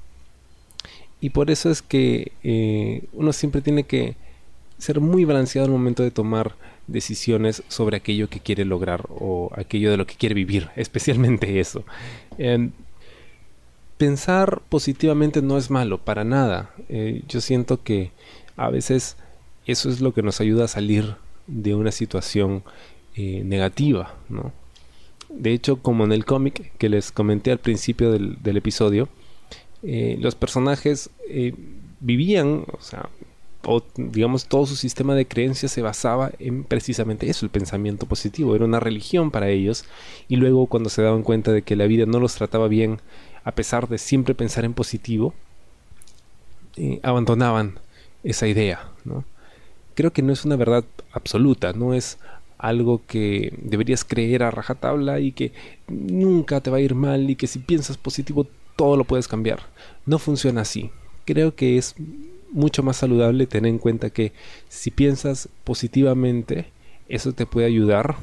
Y 1.19 1.29
por 1.29 1.51
eso 1.51 1.69
es 1.69 1.81
que 1.81 2.33
eh, 2.43 3.03
uno 3.13 3.31
siempre 3.31 3.61
tiene 3.61 3.83
que 3.83 4.15
ser 4.77 4.99
muy 4.99 5.23
balanceado 5.23 5.67
al 5.67 5.71
momento 5.71 6.03
de 6.03 6.11
tomar 6.11 6.55
decisiones 6.87 7.63
sobre 7.69 7.95
aquello 7.95 8.29
que 8.29 8.41
quiere 8.41 8.65
lograr 8.65 9.05
o 9.09 9.49
aquello 9.55 9.89
de 9.89 9.97
lo 9.97 10.05
que 10.05 10.15
quiere 10.15 10.35
vivir, 10.35 10.69
especialmente 10.75 11.59
eso 11.59 11.85
pensar 14.03 14.61
positivamente 14.67 15.41
no 15.41 15.57
es 15.57 15.69
malo, 15.69 15.97
para 15.97 16.25
nada. 16.25 16.71
Eh, 16.89 17.21
yo 17.29 17.39
siento 17.39 17.83
que 17.83 18.11
a 18.57 18.69
veces 18.69 19.15
eso 19.65 19.89
es 19.89 20.01
lo 20.01 20.13
que 20.13 20.21
nos 20.21 20.41
ayuda 20.41 20.65
a 20.65 20.67
salir 20.67 21.15
de 21.47 21.73
una 21.73 21.93
situación 21.93 22.63
eh, 23.15 23.43
negativa, 23.45 24.13
¿no? 24.27 24.51
De 25.29 25.53
hecho, 25.53 25.77
como 25.77 26.03
en 26.03 26.11
el 26.11 26.25
cómic 26.25 26.73
que 26.77 26.89
les 26.89 27.13
comenté 27.13 27.53
al 27.53 27.59
principio 27.59 28.11
del, 28.11 28.57
episodio, 28.57 29.07
eh, 29.83 30.17
los 30.19 30.35
personajes 30.35 31.09
vivían, 32.01 32.65
o 32.77 32.81
sea, 32.81 33.07
o 33.65 33.83
digamos 33.95 34.45
todo 34.45 34.65
su 34.65 34.75
sistema 34.75 35.15
de 35.15 35.25
creencias 35.25 35.71
se 35.71 35.81
basaba 35.81 36.31
en 36.39 36.63
precisamente 36.63 37.29
eso, 37.29 37.45
el 37.45 37.49
pensamiento 37.51 38.05
positivo, 38.05 38.55
era 38.55 38.65
una 38.65 38.79
religión 38.79 39.31
para 39.31 39.49
ellos 39.49 39.85
y 40.27 40.35
luego 40.35 40.67
cuando 40.67 40.89
se 40.89 41.01
daban 41.01 41.23
cuenta 41.23 41.51
de 41.51 41.61
que 41.61 41.75
la 41.75 41.87
vida 41.87 42.05
no 42.05 42.19
los 42.19 42.35
trataba 42.35 42.67
bien, 42.67 42.99
a 43.43 43.53
pesar 43.53 43.87
de 43.87 43.97
siempre 43.97 44.35
pensar 44.35 44.65
en 44.65 44.73
positivo, 44.73 45.33
eh, 46.75 46.99
abandonaban 47.03 47.79
esa 48.23 48.47
idea, 48.47 48.89
¿no? 49.05 49.23
Creo 49.95 50.11
que 50.11 50.21
no 50.21 50.33
es 50.33 50.43
una 50.43 50.55
verdad 50.55 50.83
absoluta, 51.11 51.73
no 51.73 51.93
es 51.93 52.17
algo 52.57 53.01
que 53.05 53.53
deberías 53.61 54.03
creer 54.05 54.41
a 54.43 54.51
rajatabla 54.51 55.19
y 55.19 55.33
que 55.33 55.51
nunca 55.87 56.61
te 56.61 56.71
va 56.71 56.77
a 56.77 56.81
ir 56.81 56.95
mal 56.95 57.29
y 57.29 57.35
que 57.35 57.47
si 57.47 57.59
piensas 57.59 57.97
positivo 57.97 58.47
todo 58.75 58.97
lo 58.97 59.03
puedes 59.03 59.27
cambiar. 59.27 59.59
No 60.05 60.17
funciona 60.17 60.61
así. 60.61 60.89
Creo 61.25 61.55
que 61.55 61.77
es 61.77 61.95
mucho 62.53 62.83
más 62.83 62.97
saludable 62.97 63.47
tener 63.47 63.69
en 63.69 63.79
cuenta 63.79 64.09
que 64.09 64.31
si 64.69 64.91
piensas 64.91 65.49
positivamente, 65.63 66.71
eso 67.09 67.33
te 67.33 67.45
puede 67.45 67.67
ayudar 67.67 68.15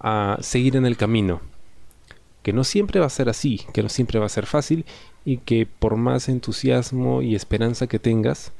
a 0.00 0.38
seguir 0.40 0.76
en 0.76 0.84
el 0.84 0.96
camino. 0.96 1.40
Que 2.42 2.52
no 2.52 2.64
siempre 2.64 3.00
va 3.00 3.06
a 3.06 3.10
ser 3.10 3.28
así, 3.28 3.62
que 3.72 3.82
no 3.82 3.88
siempre 3.88 4.18
va 4.18 4.26
a 4.26 4.30
ser 4.30 4.46
fácil 4.46 4.84
y 5.24 5.38
que 5.38 5.66
por 5.66 5.96
más 5.96 6.28
entusiasmo 6.28 7.22
y 7.22 7.34
esperanza 7.34 7.86
que 7.86 7.98
tengas, 7.98 8.52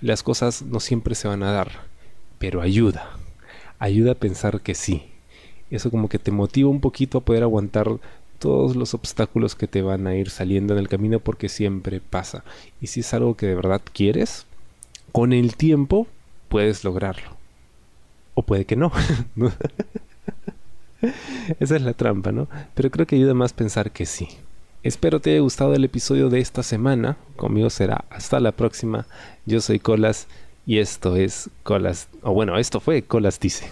las 0.00 0.22
cosas 0.22 0.62
no 0.62 0.80
siempre 0.80 1.14
se 1.14 1.28
van 1.28 1.42
a 1.42 1.52
dar. 1.52 1.70
Pero 2.38 2.60
ayuda, 2.60 3.10
ayuda 3.78 4.12
a 4.12 4.16
pensar 4.16 4.60
que 4.60 4.74
sí. 4.74 5.10
Eso 5.70 5.90
como 5.90 6.08
que 6.08 6.18
te 6.18 6.30
motiva 6.30 6.68
un 6.68 6.80
poquito 6.80 7.18
a 7.18 7.24
poder 7.24 7.42
aguantar 7.42 7.98
todos 8.38 8.76
los 8.76 8.94
obstáculos 8.94 9.54
que 9.54 9.66
te 9.66 9.82
van 9.82 10.06
a 10.06 10.14
ir 10.14 10.30
saliendo 10.30 10.74
en 10.74 10.80
el 10.80 10.88
camino 10.88 11.20
porque 11.20 11.48
siempre 11.48 12.00
pasa. 12.00 12.44
Y 12.80 12.88
si 12.88 13.00
es 13.00 13.12
algo 13.14 13.36
que 13.36 13.46
de 13.46 13.54
verdad 13.54 13.80
quieres, 13.92 14.46
con 15.12 15.32
el 15.32 15.56
tiempo 15.56 16.06
puedes 16.48 16.84
lograrlo. 16.84 17.36
O 18.34 18.42
puede 18.42 18.64
que 18.64 18.76
no. 18.76 18.92
Esa 21.60 21.76
es 21.76 21.82
la 21.82 21.92
trampa, 21.92 22.32
¿no? 22.32 22.48
Pero 22.74 22.90
creo 22.90 23.06
que 23.06 23.16
ayuda 23.16 23.34
más 23.34 23.52
pensar 23.52 23.90
que 23.90 24.06
sí. 24.06 24.28
Espero 24.82 25.20
te 25.20 25.30
haya 25.32 25.40
gustado 25.40 25.74
el 25.74 25.84
episodio 25.84 26.28
de 26.30 26.40
esta 26.40 26.62
semana. 26.62 27.16
Conmigo 27.36 27.70
será 27.70 28.04
hasta 28.10 28.38
la 28.40 28.52
próxima. 28.52 29.06
Yo 29.44 29.60
soy 29.60 29.80
Colas 29.80 30.28
y 30.64 30.78
esto 30.78 31.16
es 31.16 31.50
Colas. 31.62 32.08
O 32.22 32.32
bueno, 32.32 32.56
esto 32.58 32.80
fue 32.80 33.02
Colas 33.02 33.40
Dice. 33.40 33.68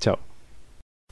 Chao. 0.00 0.25